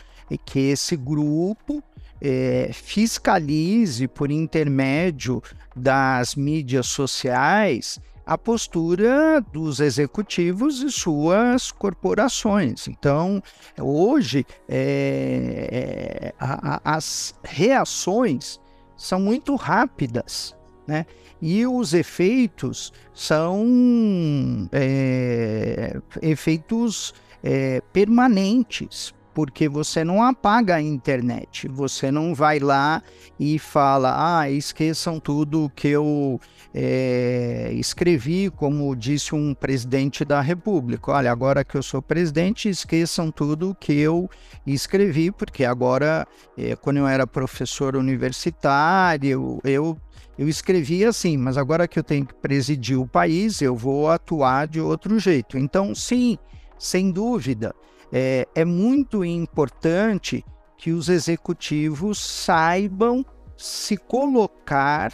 que 0.45 0.59
esse 0.59 0.97
grupo 0.97 1.83
é, 2.21 2.71
fiscalize 2.73 4.09
por 4.09 4.31
intermédio 4.31 5.43
das 5.75 6.35
mídias 6.35 6.87
sociais 6.87 8.01
a 8.27 8.37
postura 8.37 9.41
dos 9.53 9.79
executivos 9.79 10.83
e 10.83 10.91
suas 10.91 11.71
corporações. 11.71 12.89
Então, 12.89 13.41
hoje, 13.79 14.45
é, 14.69 15.69
é, 15.71 16.35
a, 16.41 16.81
as 16.97 17.37
reações 17.45 18.59
são 18.97 19.21
muito 19.21 19.55
rápidas, 19.55 20.57
né? 20.89 21.07
E 21.41 21.67
os 21.67 21.93
efeitos 21.93 22.93
são 23.15 24.69
é, 24.73 26.01
efeitos 26.23 27.15
é, 27.45 27.81
permanentes, 27.93 29.15
porque 29.37 29.69
você 29.69 30.03
não 30.03 30.23
apaga 30.23 30.77
a 30.77 30.81
internet, 30.81 31.69
você 31.69 32.11
não 32.11 32.35
vai 32.35 32.59
lá 32.59 33.03
e 33.39 33.59
fala, 33.59 34.39
ah, 34.41 34.51
esqueçam 34.51 35.21
tudo 35.21 35.71
que 35.77 35.89
eu 35.89 36.41
é, 36.73 37.71
escrevi, 37.75 38.49
como 38.49 38.97
disse 38.97 39.35
um 39.35 39.53
presidente 39.53 40.25
da 40.25 40.41
República. 40.41 41.13
Olha, 41.13 41.31
agora 41.31 41.63
que 41.63 41.75
eu 41.75 41.83
sou 41.83 42.01
presidente, 42.01 42.71
esqueçam 42.71 43.31
tudo 43.31 43.77
que 43.79 43.93
eu 43.93 44.27
escrevi, 44.67 45.31
porque 45.31 45.67
agora, 45.67 46.27
é, 46.57 46.75
quando 46.75 46.97
eu 46.97 47.07
era 47.07 47.27
professor 47.27 47.95
universitário, 47.95 49.61
eu 49.63 49.99
eu 50.39 50.49
escrevi 50.49 51.05
assim, 51.05 51.37
mas 51.37 51.59
agora 51.59 51.89
que 51.89 51.99
eu 51.99 52.05
tenho 52.05 52.25
que 52.27 52.35
presidir 52.35 52.99
o 52.99 53.07
país, 53.07 53.61
eu 53.61 53.75
vou 53.75 54.11
atuar 54.11 54.67
de 54.67 54.81
outro 54.81 55.19
jeito. 55.19 55.57
Então, 55.57 55.95
sim, 55.95 56.37
sem 56.79 57.11
dúvida, 57.11 57.75
é, 58.13 58.47
é 58.55 58.65
muito 58.65 59.25
importante 59.25 60.45
que 60.77 60.93
os 60.93 61.09
executivos 61.09 62.19
saibam 62.19 63.25
se 63.57 63.97
colocar 63.97 65.13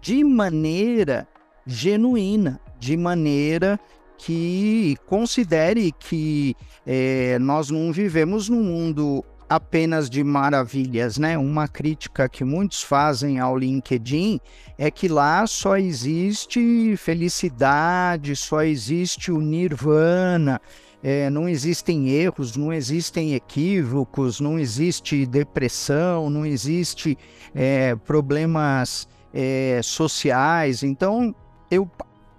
de 0.00 0.24
maneira 0.24 1.28
genuína, 1.66 2.60
de 2.78 2.96
maneira 2.96 3.78
que 4.18 4.96
considere 5.06 5.92
que 5.92 6.54
é, 6.86 7.38
nós 7.38 7.70
não 7.70 7.92
vivemos 7.92 8.48
num 8.48 8.62
mundo 8.62 9.24
apenas 9.48 10.08
de 10.08 10.22
maravilhas, 10.22 11.18
né? 11.18 11.36
Uma 11.36 11.66
crítica 11.66 12.28
que 12.28 12.44
muitos 12.44 12.82
fazem 12.82 13.40
ao 13.40 13.58
LinkedIn 13.58 14.38
é 14.78 14.90
que 14.90 15.08
lá 15.08 15.46
só 15.46 15.76
existe 15.76 16.96
felicidade, 16.96 18.36
só 18.36 18.62
existe 18.62 19.32
o 19.32 19.40
nirvana 19.40 20.60
é, 21.02 21.30
não 21.30 21.48
existem 21.48 22.10
erros, 22.10 22.56
não 22.56 22.72
existem 22.72 23.34
equívocos, 23.34 24.40
não 24.40 24.58
existe 24.58 25.24
depressão, 25.24 26.28
não 26.28 26.44
existe 26.44 27.16
é, 27.54 27.96
problemas 27.96 29.08
é, 29.32 29.80
sociais. 29.82 30.82
Então, 30.82 31.34
eu 31.70 31.90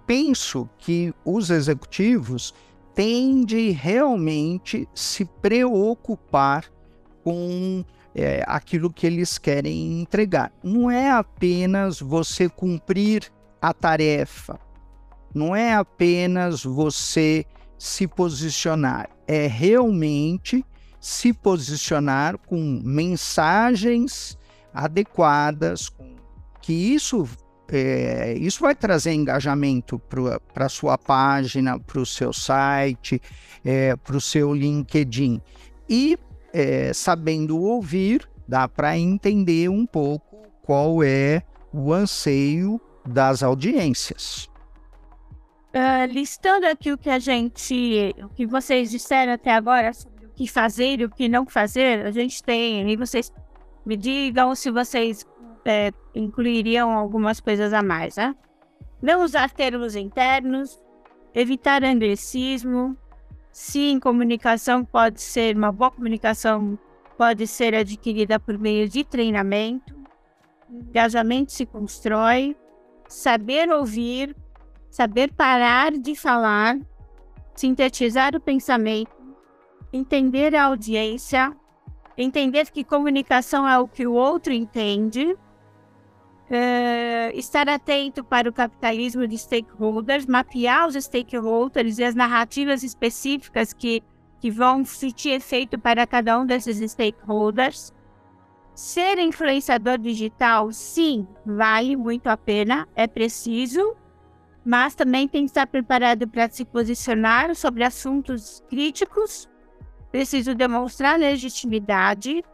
penso 0.06 0.68
que 0.78 1.12
os 1.24 1.50
executivos 1.50 2.54
têm 2.94 3.44
de 3.44 3.70
realmente 3.70 4.88
se 4.94 5.24
preocupar 5.24 6.64
com 7.24 7.84
é, 8.14 8.44
aquilo 8.46 8.92
que 8.92 9.06
eles 9.06 9.38
querem 9.38 10.00
entregar. 10.02 10.52
Não 10.62 10.90
é 10.90 11.10
apenas 11.10 12.00
você 12.00 12.48
cumprir 12.48 13.32
a 13.60 13.72
tarefa, 13.72 14.58
não 15.34 15.56
é 15.56 15.72
apenas 15.72 16.62
você 16.62 17.46
se 17.82 18.06
posicionar, 18.06 19.10
é 19.26 19.48
realmente 19.48 20.64
se 21.00 21.32
posicionar 21.32 22.38
com 22.38 22.80
mensagens 22.84 24.38
adequadas, 24.72 25.90
que 26.60 26.72
isso 26.72 27.28
é, 27.68 28.34
isso 28.38 28.60
vai 28.60 28.76
trazer 28.76 29.14
engajamento 29.14 29.98
para 29.98 30.66
a 30.66 30.68
sua 30.68 30.96
página, 30.96 31.76
para 31.80 31.98
o 31.98 32.06
seu 32.06 32.32
site, 32.32 33.20
é, 33.64 33.96
para 33.96 34.16
o 34.16 34.20
seu 34.20 34.54
LinkedIn. 34.54 35.40
E 35.88 36.16
é, 36.52 36.92
sabendo 36.92 37.58
ouvir, 37.58 38.30
dá 38.46 38.68
para 38.68 38.96
entender 38.96 39.68
um 39.68 39.84
pouco 39.84 40.46
qual 40.62 41.02
é 41.02 41.42
o 41.72 41.92
anseio 41.92 42.80
das 43.04 43.42
audiências. 43.42 44.51
Uh, 45.74 46.04
listando 46.12 46.66
aqui 46.66 46.92
o 46.92 46.98
que 46.98 47.08
a 47.08 47.18
gente, 47.18 48.14
o 48.22 48.28
que 48.28 48.44
vocês 48.44 48.90
disseram 48.90 49.32
até 49.32 49.50
agora 49.50 49.94
sobre 49.94 50.26
o 50.26 50.30
que 50.30 50.46
fazer 50.46 51.00
e 51.00 51.04
o 51.06 51.10
que 51.10 51.30
não 51.30 51.46
fazer, 51.46 52.04
a 52.04 52.10
gente 52.10 52.42
tem, 52.42 52.90
e 52.90 52.94
vocês 52.94 53.32
me 53.86 53.96
digam 53.96 54.54
se 54.54 54.70
vocês 54.70 55.26
é, 55.64 55.90
incluiriam 56.14 56.90
algumas 56.90 57.40
coisas 57.40 57.72
a 57.72 57.82
mais, 57.82 58.16
né? 58.16 58.36
Não 59.00 59.24
usar 59.24 59.50
termos 59.50 59.96
internos, 59.96 60.78
evitar 61.34 61.82
anglicismo, 61.82 62.94
sim, 63.50 63.98
comunicação 63.98 64.84
pode 64.84 65.22
ser, 65.22 65.56
uma 65.56 65.72
boa 65.72 65.90
comunicação 65.90 66.78
pode 67.16 67.46
ser 67.46 67.74
adquirida 67.74 68.38
por 68.38 68.58
meio 68.58 68.88
de 68.88 69.04
treinamento, 69.04 69.94
engajamento 70.70 71.50
se 71.52 71.64
constrói, 71.64 72.54
saber 73.08 73.70
ouvir, 73.70 74.36
saber 74.92 75.32
parar 75.32 75.92
de 75.92 76.14
falar, 76.14 76.78
sintetizar 77.54 78.36
o 78.36 78.40
pensamento, 78.40 79.10
entender 79.90 80.54
a 80.54 80.64
audiência, 80.64 81.56
entender 82.16 82.70
que 82.70 82.84
comunicação 82.84 83.66
é 83.66 83.78
o 83.78 83.88
que 83.88 84.06
o 84.06 84.12
outro 84.12 84.52
entende, 84.52 85.32
uh, 85.32 85.38
estar 87.32 87.70
atento 87.70 88.22
para 88.22 88.50
o 88.50 88.52
capitalismo 88.52 89.26
de 89.26 89.38
stakeholders, 89.38 90.26
mapear 90.26 90.86
os 90.86 90.94
stakeholders 90.94 91.98
e 91.98 92.04
as 92.04 92.14
narrativas 92.14 92.82
específicas 92.82 93.72
que, 93.72 94.02
que 94.40 94.50
vão 94.50 94.84
surtir 94.84 95.32
efeito 95.32 95.78
para 95.78 96.06
cada 96.06 96.38
um 96.38 96.44
desses 96.44 96.78
stakeholders. 96.92 97.94
Ser 98.74 99.18
influenciador 99.18 99.96
digital, 99.96 100.70
sim, 100.70 101.26
vale 101.46 101.96
muito 101.96 102.26
a 102.26 102.36
pena, 102.36 102.86
é 102.94 103.06
preciso, 103.06 103.96
mas 104.64 104.94
também 104.94 105.26
tem 105.26 105.42
que 105.44 105.50
estar 105.50 105.66
preparado 105.66 106.28
para 106.28 106.48
se 106.48 106.64
posicionar 106.64 107.54
sobre 107.54 107.84
assuntos 107.84 108.62
críticos. 108.68 109.48
Preciso 110.10 110.54
demonstrar 110.54 111.18
legitimidade. 111.18 112.44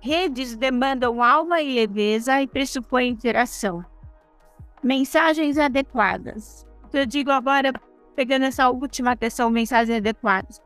Redes 0.00 0.54
demandam 0.56 1.22
alma 1.22 1.62
e 1.62 1.74
leveza 1.74 2.40
e 2.40 2.46
pressupõem 2.46 3.10
interação. 3.10 3.84
Mensagens 4.82 5.56
adequadas. 5.58 6.66
Eu 6.92 7.06
digo 7.06 7.30
agora, 7.30 7.72
pegando 8.14 8.44
essa 8.44 8.68
última 8.68 9.16
questão, 9.16 9.50
mensagens 9.50 9.96
adequadas. 9.96 10.60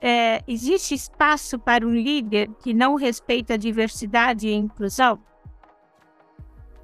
é, 0.00 0.42
existe 0.48 0.94
espaço 0.94 1.58
para 1.58 1.86
um 1.86 1.92
líder 1.92 2.48
que 2.62 2.72
não 2.72 2.94
respeita 2.94 3.54
a 3.54 3.56
diversidade 3.56 4.48
e 4.48 4.52
a 4.52 4.56
inclusão? 4.56 5.18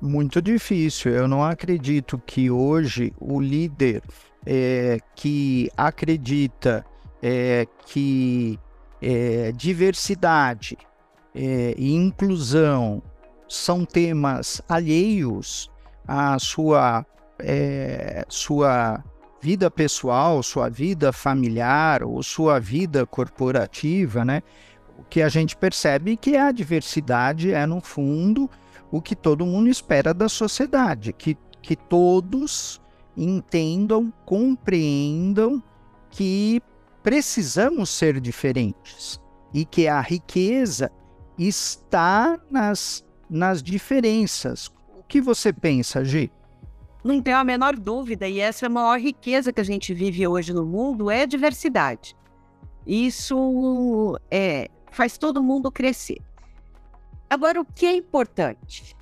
Muito 0.06 0.40
difícil. 0.40 1.12
Eu 1.12 1.26
não 1.26 1.42
acredito 1.42 2.16
que 2.24 2.48
hoje 2.48 3.12
o 3.18 3.40
líder 3.40 4.04
é, 4.46 4.98
que 5.16 5.68
acredita 5.76 6.86
é, 7.20 7.66
que 7.86 8.56
é, 9.02 9.50
diversidade 9.50 10.78
é, 11.34 11.74
e 11.76 11.92
inclusão 11.92 13.02
são 13.48 13.84
temas 13.84 14.62
alheios 14.68 15.68
à 16.06 16.38
sua, 16.38 17.04
é, 17.40 18.24
sua 18.28 19.02
vida 19.42 19.68
pessoal, 19.68 20.40
sua 20.40 20.68
vida 20.68 21.12
familiar 21.12 22.04
ou 22.04 22.22
sua 22.22 22.60
vida 22.60 23.04
corporativa, 23.04 24.24
né? 24.24 24.40
O 24.96 25.02
que 25.02 25.20
a 25.20 25.28
gente 25.28 25.56
percebe 25.56 26.12
é 26.12 26.16
que 26.16 26.36
a 26.36 26.52
diversidade 26.52 27.52
é, 27.52 27.66
no 27.66 27.80
fundo, 27.80 28.48
o 28.90 29.00
que 29.00 29.16
todo 29.16 29.46
mundo 29.46 29.68
espera 29.68 30.14
da 30.14 30.28
sociedade, 30.28 31.12
que, 31.12 31.36
que 31.62 31.76
todos 31.76 32.80
entendam, 33.16 34.12
compreendam 34.24 35.62
que 36.10 36.62
precisamos 37.02 37.90
ser 37.90 38.20
diferentes 38.20 39.20
e 39.52 39.64
que 39.64 39.88
a 39.88 40.00
riqueza 40.00 40.90
está 41.38 42.38
nas, 42.50 43.04
nas 43.28 43.62
diferenças. 43.62 44.70
O 44.98 45.02
que 45.02 45.20
você 45.20 45.52
pensa, 45.52 46.04
Gi? 46.04 46.30
Não 47.04 47.22
tenho 47.22 47.36
a 47.36 47.44
menor 47.44 47.76
dúvida, 47.76 48.28
e 48.28 48.40
essa 48.40 48.66
é 48.66 48.68
a 48.68 48.70
maior 48.70 48.98
riqueza 48.98 49.52
que 49.52 49.60
a 49.60 49.64
gente 49.64 49.94
vive 49.94 50.26
hoje 50.26 50.52
no 50.52 50.66
mundo, 50.66 51.10
é 51.10 51.22
a 51.22 51.26
diversidade. 51.26 52.16
Isso 52.84 54.18
é, 54.30 54.68
faz 54.90 55.16
todo 55.16 55.42
mundo 55.42 55.70
crescer. 55.70 56.18
Agora, 57.28 57.60
o 57.60 57.64
que 57.64 57.86
é 57.86 57.94
importante? 57.96 58.96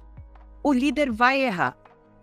O 0.63 0.73
líder 0.73 1.11
vai 1.11 1.43
errar, 1.43 1.77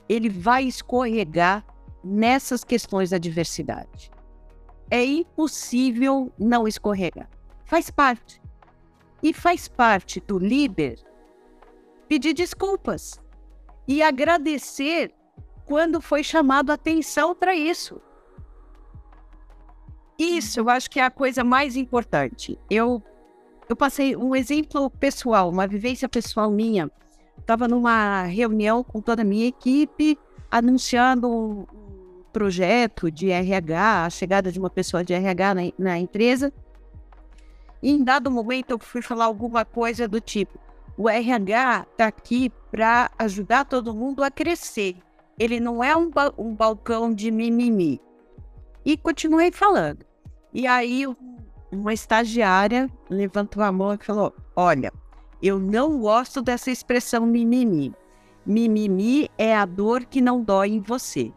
ele 0.09 0.29
vai 0.29 0.63
escorregar 0.63 1.65
nessas 2.03 2.63
questões 2.63 3.11
da 3.11 3.17
diversidade. 3.17 4.11
É 4.89 5.05
impossível 5.05 6.31
não 6.37 6.67
escorregar. 6.67 7.29
Faz 7.65 7.89
parte. 7.89 8.41
E 9.23 9.33
faz 9.33 9.67
parte 9.67 10.19
do 10.19 10.39
líder 10.39 10.99
pedir 12.07 12.33
desculpas 12.33 13.21
e 13.87 14.01
agradecer 14.01 15.13
quando 15.65 16.01
foi 16.01 16.23
chamado 16.23 16.71
a 16.71 16.73
atenção 16.73 17.33
para 17.33 17.55
isso. 17.55 18.01
Isso, 20.19 20.59
eu 20.59 20.69
acho 20.69 20.89
que 20.89 20.99
é 20.99 21.03
a 21.03 21.09
coisa 21.09 21.43
mais 21.43 21.77
importante. 21.77 22.59
Eu, 22.69 23.01
eu 23.69 23.75
passei 23.75 24.15
um 24.15 24.35
exemplo 24.35 24.89
pessoal, 24.89 25.49
uma 25.49 25.67
vivência 25.67 26.07
pessoal 26.09 26.49
minha. 26.51 26.89
Estava 27.37 27.67
numa 27.67 28.23
reunião 28.23 28.83
com 28.83 29.01
toda 29.01 29.21
a 29.21 29.25
minha 29.25 29.47
equipe, 29.47 30.17
anunciando 30.49 31.29
um 31.29 31.65
projeto 32.31 33.09
de 33.09 33.29
RH, 33.29 34.05
a 34.05 34.09
chegada 34.09 34.51
de 34.51 34.59
uma 34.59 34.69
pessoa 34.69 35.03
de 35.03 35.13
RH 35.13 35.55
na, 35.55 35.61
na 35.77 35.99
empresa. 35.99 36.53
E 37.81 37.91
em 37.91 38.03
dado 38.03 38.29
momento 38.29 38.71
eu 38.71 38.79
fui 38.79 39.01
falar 39.01 39.25
alguma 39.25 39.65
coisa 39.65 40.07
do 40.07 40.21
tipo: 40.21 40.59
o 40.97 41.09
RH 41.09 41.87
está 41.91 42.07
aqui 42.07 42.51
para 42.69 43.11
ajudar 43.17 43.65
todo 43.65 43.93
mundo 43.93 44.23
a 44.23 44.29
crescer 44.29 44.97
ele 45.41 45.59
não 45.59 45.83
é 45.83 45.97
um, 45.97 46.07
ba 46.07 46.31
um 46.37 46.53
balcão 46.53 47.11
de 47.11 47.31
mimimi. 47.31 47.99
E 48.85 48.95
continuei 48.95 49.51
falando. 49.51 50.05
E 50.53 50.67
aí 50.67 51.05
uma 51.71 51.93
estagiária 51.93 52.89
levantou 53.09 53.63
a 53.63 53.71
mão 53.71 53.93
e 53.93 53.97
falou: 53.97 54.33
Olha, 54.55 54.91
eu 55.41 55.57
não 55.57 55.99
gosto 55.99 56.41
dessa 56.41 56.69
expressão 56.69 57.25
mimimi. 57.25 57.93
Mimimi 58.45 59.29
é 59.37 59.55
a 59.55 59.65
dor 59.65 60.05
que 60.05 60.21
não 60.21 60.43
dói 60.43 60.69
em 60.69 60.79
você. 60.79 61.31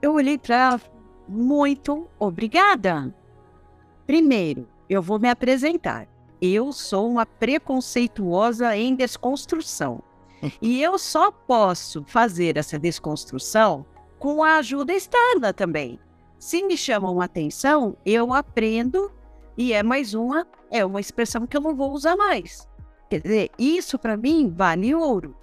Eu 0.00 0.14
olhei 0.14 0.38
para 0.38 0.56
ela, 0.56 0.80
muito 1.28 2.06
obrigada. 2.18 3.14
Primeiro, 4.06 4.68
eu 4.88 5.00
vou 5.00 5.18
me 5.18 5.28
apresentar. 5.28 6.08
Eu 6.40 6.72
sou 6.72 7.08
uma 7.08 7.24
preconceituosa 7.24 8.76
em 8.76 8.94
desconstrução. 8.94 10.02
E 10.60 10.82
eu 10.82 10.98
só 10.98 11.30
posso 11.30 12.02
fazer 12.04 12.56
essa 12.56 12.78
desconstrução 12.78 13.86
com 14.18 14.42
a 14.42 14.56
ajuda 14.56 14.92
externa 14.92 15.52
também. 15.52 16.00
Se 16.42 16.60
me 16.60 16.76
chamam 16.76 17.20
atenção, 17.20 17.96
eu 18.04 18.34
aprendo 18.34 19.12
e 19.56 19.72
é 19.72 19.80
mais 19.80 20.12
uma, 20.12 20.44
é 20.72 20.84
uma 20.84 20.98
expressão 20.98 21.46
que 21.46 21.56
eu 21.56 21.60
não 21.60 21.72
vou 21.72 21.92
usar 21.92 22.16
mais. 22.16 22.68
Quer 23.08 23.20
dizer, 23.20 23.50
isso 23.56 23.96
para 23.96 24.16
mim 24.16 24.52
vale 24.52 24.92
ouro. 24.92 25.36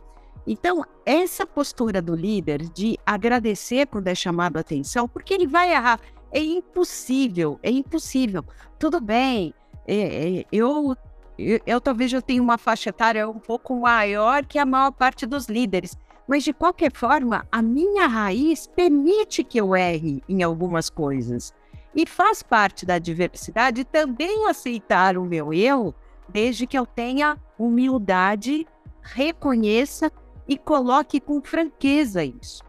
Então, 0.46 0.84
essa 1.06 1.46
postura 1.46 2.02
do 2.02 2.14
líder 2.14 2.64
de 2.64 3.00
agradecer 3.06 3.88
por 3.88 4.04
ter 4.04 4.14
chamado 4.14 4.58
a 4.58 4.60
atenção, 4.60 5.08
porque 5.08 5.34
ele 5.34 5.48
vai 5.48 5.72
errar, 5.72 6.02
é 6.34 6.42
impossível, 6.42 7.58
é 7.64 7.72
impossível. 7.72 8.44
Tudo 8.78 9.00
bem, 9.00 9.54
é, 9.88 10.40
é, 10.40 10.46
eu 10.52 10.98
eu, 11.38 11.62
eu 11.66 11.80
talvez 11.80 12.12
eu 12.12 12.22
tenha 12.22 12.44
uma 12.44 12.58
faixa 12.58 12.90
etária 12.90 13.30
um 13.30 13.40
pouco 13.40 13.74
maior 13.80 14.46
que 14.46 14.60
a 14.60 14.66
maior 14.66 14.92
parte 14.92 15.26
dos 15.26 15.46
líderes, 15.46 15.96
mas 16.30 16.44
de 16.44 16.54
qualquer 16.54 16.94
forma, 16.94 17.44
a 17.52 17.60
minha 17.60 18.06
raiz 18.06 18.68
permite 18.68 19.44
que 19.44 19.60
eu 19.60 19.76
erre 19.76 20.22
em 20.30 20.44
algumas 20.44 20.88
coisas. 20.88 21.52
E 21.96 22.06
faz 22.06 22.44
parte 22.44 22.86
da 22.86 23.00
diversidade 23.00 23.84
também 23.84 24.48
aceitar 24.48 25.18
o 25.18 25.26
meu 25.26 25.52
eu, 25.52 25.92
desde 26.28 26.68
que 26.68 26.78
eu 26.78 26.86
tenha 26.86 27.36
humildade, 27.58 28.68
reconheça 29.02 30.12
e 30.48 30.56
coloque 30.56 31.20
com 31.20 31.42
franqueza 31.42 32.24
isso. 32.24 32.64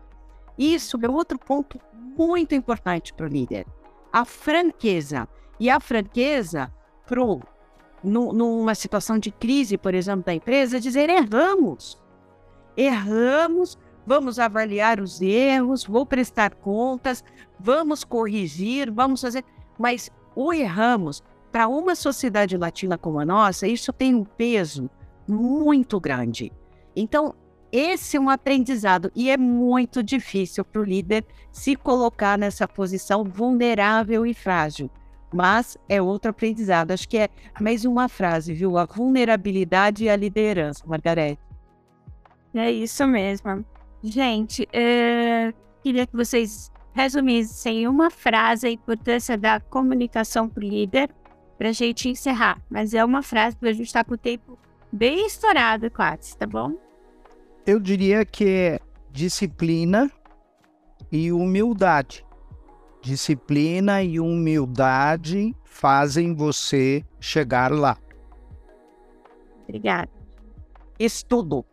Isso 0.57 0.99
é 1.03 1.11
outro 1.11 1.39
ponto 1.39 1.79
muito 1.93 2.55
importante 2.55 3.13
para 3.13 3.27
o 3.27 3.29
líder. 3.29 3.67
A 4.11 4.25
franqueza. 4.25 5.29
E 5.59 5.69
a 5.69 5.79
franqueza 5.79 6.73
no, 8.03 8.33
numa 8.33 8.75
situação 8.75 9.19
de 9.19 9.31
crise, 9.31 9.77
por 9.77 9.93
exemplo, 9.93 10.25
da 10.25 10.33
empresa, 10.33 10.81
dizer 10.81 11.11
erramos. 11.11 12.00
Erramos, 12.81 13.77
vamos 14.07 14.39
avaliar 14.39 15.01
os 15.01 15.21
erros, 15.21 15.85
vou 15.85 16.07
prestar 16.07 16.55
contas, 16.55 17.23
vamos 17.59 18.05
corrigir, 18.05 18.91
vamos 18.91 19.21
fazer. 19.21 19.45
Mas 19.79 20.11
o 20.35 20.51
erramos, 20.51 21.23
para 21.53 21.69
uma 21.69 21.95
sociedade 21.95 22.57
latina 22.57 22.97
como 22.97 23.21
a 23.21 23.25
nossa, 23.25 23.67
isso 23.67 23.93
tem 23.93 24.15
um 24.15 24.25
peso 24.25 24.89
muito 25.29 26.01
grande. 26.01 26.51
Então, 26.97 27.35
esse 27.71 28.17
é 28.17 28.21
um 28.21 28.31
aprendizado 28.31 29.13
e 29.15 29.29
é 29.29 29.37
muito 29.37 30.03
difícil 30.03 30.65
para 30.65 30.81
o 30.81 30.85
líder 30.85 31.27
se 31.53 31.77
colocar 31.77 32.39
nessa 32.39 32.67
posição 32.67 33.25
vulnerável 33.25 34.25
e 34.25 34.33
frágil 34.33 34.91
mas 35.33 35.79
é 35.89 36.03
outro 36.03 36.31
aprendizado. 36.31 36.91
Acho 36.91 37.09
que 37.09 37.19
é 37.19 37.29
mais 37.61 37.85
uma 37.85 38.09
frase, 38.09 38.53
viu? 38.53 38.77
A 38.77 38.85
vulnerabilidade 38.85 40.05
e 40.05 40.09
a 40.09 40.17
liderança, 40.17 40.83
Margarete. 40.87 41.50
É 42.55 42.71
isso 42.71 43.07
mesmo. 43.07 43.65
Gente, 44.03 44.69
é... 44.73 45.53
queria 45.83 46.07
que 46.07 46.17
vocês 46.17 46.71
resumissem 46.93 47.83
em 47.83 47.89
uma 47.89 48.11
frase 48.11 48.67
a 48.67 48.71
importância 48.71 49.37
da 49.39 49.61
comunicação 49.61 50.49
para 50.49 50.65
o 50.65 50.69
líder 50.69 51.11
para 51.57 51.69
a 51.69 51.73
gente 51.73 52.09
encerrar. 52.09 52.61
Mas 52.71 52.95
é 52.95 53.05
uma 53.05 53.23
frase 53.23 53.57
para 53.57 53.69
a 53.69 53.73
gente 53.73 53.87
estar 53.87 54.03
tá 54.03 54.09
com 54.09 54.15
o 54.15 54.19
tempo 54.19 54.59
bem 54.91 55.27
estourado, 55.27 55.91
quase, 55.91 56.37
tá 56.37 56.47
bom? 56.47 56.73
Eu 57.67 57.79
diria 57.79 58.25
que 58.25 58.49
é 58.49 58.81
disciplina 59.13 60.11
e 61.13 61.31
humildade. 61.31 62.25
Disciplina 63.03 64.03
e 64.03 64.19
humildade 64.19 65.55
fazem 65.65 66.35
você 66.35 67.05
chegar 67.21 67.71
lá. 67.71 67.97
Obrigada. 69.65 70.11
Estudo. 70.99 71.65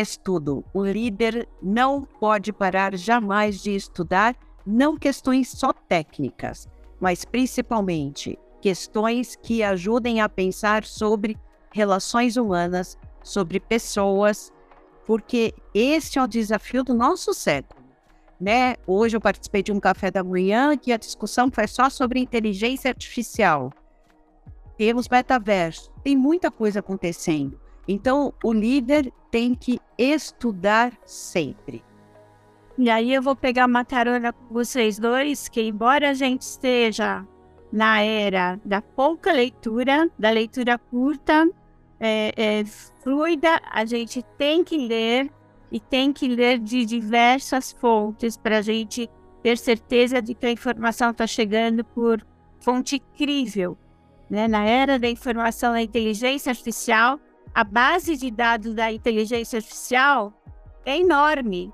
Estudo. 0.00 0.64
O 0.74 0.84
líder 0.84 1.48
não 1.62 2.02
pode 2.02 2.52
parar 2.52 2.96
jamais 2.96 3.62
de 3.62 3.74
estudar, 3.74 4.36
não 4.66 4.96
questões 4.96 5.48
só 5.50 5.72
técnicas, 5.72 6.68
mas 7.00 7.24
principalmente 7.24 8.38
questões 8.60 9.36
que 9.36 9.62
ajudem 9.62 10.20
a 10.20 10.28
pensar 10.28 10.84
sobre 10.84 11.36
relações 11.72 12.36
humanas, 12.36 12.98
sobre 13.22 13.60
pessoas, 13.60 14.52
porque 15.06 15.54
esse 15.72 16.18
é 16.18 16.22
o 16.22 16.26
desafio 16.26 16.82
do 16.82 16.94
nosso 16.94 17.32
século 17.32 17.86
né? 18.40 18.76
Hoje 18.86 19.16
eu 19.16 19.20
participei 19.20 19.62
de 19.62 19.72
um 19.72 19.80
café 19.80 20.10
da 20.10 20.22
manhã 20.22 20.76
que 20.76 20.92
a 20.92 20.96
discussão 20.96 21.50
foi 21.50 21.66
só 21.66 21.88
sobre 21.88 22.20
inteligência 22.20 22.90
artificial. 22.90 23.72
Temos 24.76 25.08
metaverso, 25.08 25.90
tem 26.04 26.16
muita 26.16 26.50
coisa 26.50 26.80
acontecendo. 26.80 27.58
Então, 27.88 28.32
o 28.42 28.52
líder 28.52 29.12
tem 29.30 29.54
que 29.54 29.78
estudar 29.98 30.92
sempre. 31.04 31.84
E 32.78 32.90
aí 32.90 33.14
eu 33.14 33.22
vou 33.22 33.34
pegar 33.34 33.66
uma 33.66 33.84
carona 33.84 34.32
com 34.32 34.52
vocês 34.52 34.98
dois, 34.98 35.48
que 35.48 35.62
embora 35.62 36.10
a 36.10 36.14
gente 36.14 36.42
esteja 36.42 37.26
na 37.72 38.02
era 38.02 38.60
da 38.64 38.82
pouca 38.82 39.32
leitura, 39.32 40.10
da 40.18 40.30
leitura 40.30 40.78
curta, 40.78 41.48
é, 41.98 42.32
é, 42.36 42.64
fluida, 43.02 43.60
a 43.70 43.84
gente 43.84 44.22
tem 44.36 44.62
que 44.62 44.76
ler 44.76 45.30
e 45.72 45.80
tem 45.80 46.12
que 46.12 46.28
ler 46.28 46.58
de 46.58 46.84
diversas 46.84 47.72
fontes 47.72 48.36
para 48.36 48.58
a 48.58 48.62
gente 48.62 49.08
ter 49.42 49.56
certeza 49.56 50.20
de 50.20 50.34
que 50.34 50.46
a 50.46 50.50
informação 50.50 51.10
está 51.10 51.26
chegando 51.26 51.84
por 51.84 52.24
fonte 52.60 52.98
crível. 53.16 53.76
Né? 54.28 54.46
Na 54.48 54.64
era 54.64 54.98
da 54.98 55.08
informação 55.08 55.72
da 55.72 55.80
inteligência 55.80 56.50
artificial, 56.50 57.18
a 57.56 57.64
base 57.64 58.18
de 58.18 58.30
dados 58.30 58.74
da 58.74 58.92
inteligência 58.92 59.56
artificial 59.56 60.30
é 60.84 60.98
enorme 60.98 61.72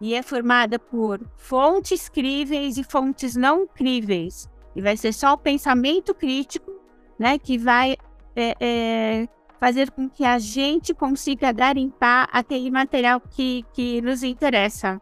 e 0.00 0.14
é 0.14 0.22
formada 0.22 0.78
por 0.78 1.28
fontes 1.36 2.08
críveis 2.08 2.78
e 2.78 2.84
fontes 2.84 3.34
não 3.34 3.66
críveis. 3.66 4.48
E 4.76 4.80
vai 4.80 4.96
ser 4.96 5.12
só 5.12 5.32
o 5.32 5.38
pensamento 5.38 6.14
crítico 6.14 6.70
né, 7.18 7.36
que 7.36 7.58
vai 7.58 7.96
é, 8.36 8.54
é, 8.60 9.28
fazer 9.58 9.90
com 9.90 10.08
que 10.08 10.24
a 10.24 10.38
gente 10.38 10.94
consiga 10.94 11.50
garimpar 11.50 12.28
aquele 12.30 12.70
material 12.70 13.20
que, 13.20 13.64
que 13.72 14.00
nos 14.02 14.22
interessa. 14.22 15.00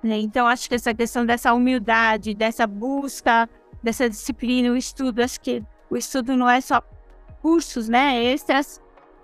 Né? 0.00 0.16
Então, 0.18 0.46
acho 0.46 0.68
que 0.68 0.76
essa 0.76 0.94
questão 0.94 1.26
dessa 1.26 1.52
humildade, 1.52 2.34
dessa 2.34 2.68
busca, 2.68 3.50
dessa 3.82 4.08
disciplina, 4.08 4.70
o 4.70 4.76
estudo, 4.76 5.24
acho 5.24 5.40
que 5.40 5.60
o 5.90 5.96
estudo 5.96 6.36
não 6.36 6.48
é 6.48 6.60
só 6.60 6.80
cursos 7.40 7.88
né, 7.88 8.22
extras, 8.22 8.80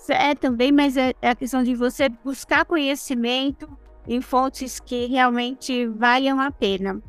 é 0.08 0.34
também, 0.34 0.70
mas 0.70 0.96
é, 0.96 1.12
é 1.20 1.30
a 1.30 1.34
questão 1.34 1.62
de 1.62 1.74
você 1.74 2.08
buscar 2.08 2.64
conhecimento 2.64 3.68
em 4.06 4.20
fontes 4.20 4.80
que 4.80 5.06
realmente 5.06 5.86
valham 5.86 6.40
a 6.40 6.50
pena. 6.50 7.02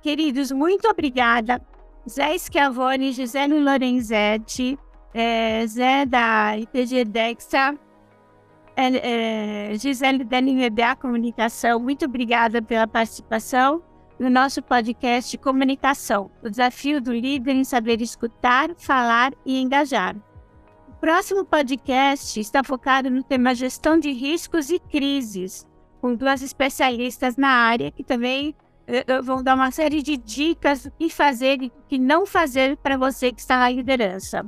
Queridos, 0.00 0.52
muito 0.52 0.86
obrigada. 0.88 1.60
Zé 2.08 2.38
Schiavone, 2.38 3.12
Gisele 3.12 3.60
Lorenzetti, 3.60 4.78
é, 5.12 5.66
Zé 5.66 6.06
da 6.06 6.56
IPG 6.56 7.04
Dexa, 7.04 7.74
é, 8.76 9.72
é, 9.72 9.74
Gisele 9.74 10.24
da 10.24 10.40
NVBA 10.40 10.96
Comunicação, 10.96 11.80
muito 11.80 12.04
obrigada 12.04 12.62
pela 12.62 12.86
participação 12.86 13.82
no 14.18 14.30
nosso 14.30 14.62
podcast 14.62 15.36
Comunicação, 15.38 16.30
o 16.42 16.48
desafio 16.48 17.00
do 17.00 17.12
líder 17.12 17.52
em 17.52 17.64
saber 17.64 18.00
escutar, 18.00 18.70
falar 18.76 19.32
e 19.44 19.60
engajar. 19.60 20.16
O 20.98 21.00
próximo 21.00 21.44
podcast 21.44 22.40
está 22.40 22.64
focado 22.64 23.08
no 23.08 23.22
tema 23.22 23.54
gestão 23.54 24.00
de 24.00 24.10
riscos 24.10 24.68
e 24.68 24.80
crises, 24.80 25.64
com 26.00 26.12
duas 26.12 26.42
especialistas 26.42 27.36
na 27.36 27.50
área 27.50 27.92
que 27.92 28.02
também 28.02 28.50
uh, 28.50 29.22
vão 29.22 29.40
dar 29.40 29.54
uma 29.54 29.70
série 29.70 30.02
de 30.02 30.16
dicas 30.16 30.82
do 30.82 30.90
que 30.90 31.08
fazer 31.08 31.62
e 31.62 31.68
o 31.68 31.72
que 31.88 32.00
não 32.00 32.26
fazer 32.26 32.76
para 32.78 32.96
você 32.96 33.30
que 33.30 33.40
está 33.40 33.60
na 33.60 33.70
liderança. 33.70 34.44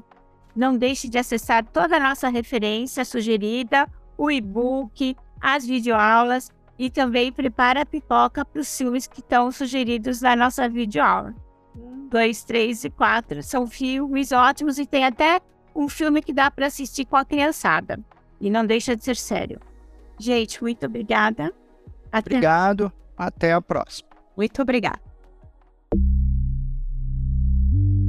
Não 0.57 0.77
deixe 0.77 1.09
de 1.09 1.19
acessar 1.19 1.65
toda 1.65 1.99
a 1.99 2.01
nossa 2.01 2.29
referência 2.29 3.05
sugerida, 3.05 3.89
o 4.19 4.29
e-book, 4.29 5.17
as 5.41 5.65
videoaulas 5.65 6.51
e 6.77 6.91
também 6.91 7.31
prepara 7.31 7.83
a 7.83 7.87
pipoca 7.87 8.45
para 8.45 8.61
os 8.61 8.77
filmes 8.77 9.07
que 9.07 9.21
estão 9.21 9.53
sugeridos 9.53 10.21
na 10.21 10.35
nossa 10.35 10.69
videoaula. 10.69 11.33
Um, 11.77 12.09
dois, 12.09 12.43
três 12.43 12.83
e 12.83 12.91
quatro. 12.91 13.41
São 13.41 13.69
filmes 13.69 14.33
ótimos 14.33 14.81
e 14.81 14.85
tem 14.85 15.05
até 15.05 15.41
um 15.81 15.89
filme 15.89 16.23
que 16.23 16.33
dá 16.33 16.51
para 16.51 16.67
assistir 16.67 17.07
com 17.07 17.17
a 17.17 17.25
criançada. 17.25 17.99
E 18.41 18.51
não 18.51 18.67
deixa 18.67 18.95
de 18.95 19.05
ser 19.05 19.17
sério. 19.17 19.61
Gente, 20.19 20.63
muito 20.63 20.85
obrigada. 20.87 21.53
Até... 22.13 22.37
Obrigado. 22.37 22.93
Até 23.17 23.53
a 23.53 23.61
próxima. 23.61 24.11
Muito 24.37 24.61
obrigada. 24.63 25.01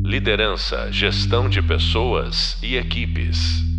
Liderança, 0.04 0.92
gestão 0.92 1.50
de 1.50 1.62
pessoas 1.62 2.62
e 2.62 2.76
equipes. 2.76 3.71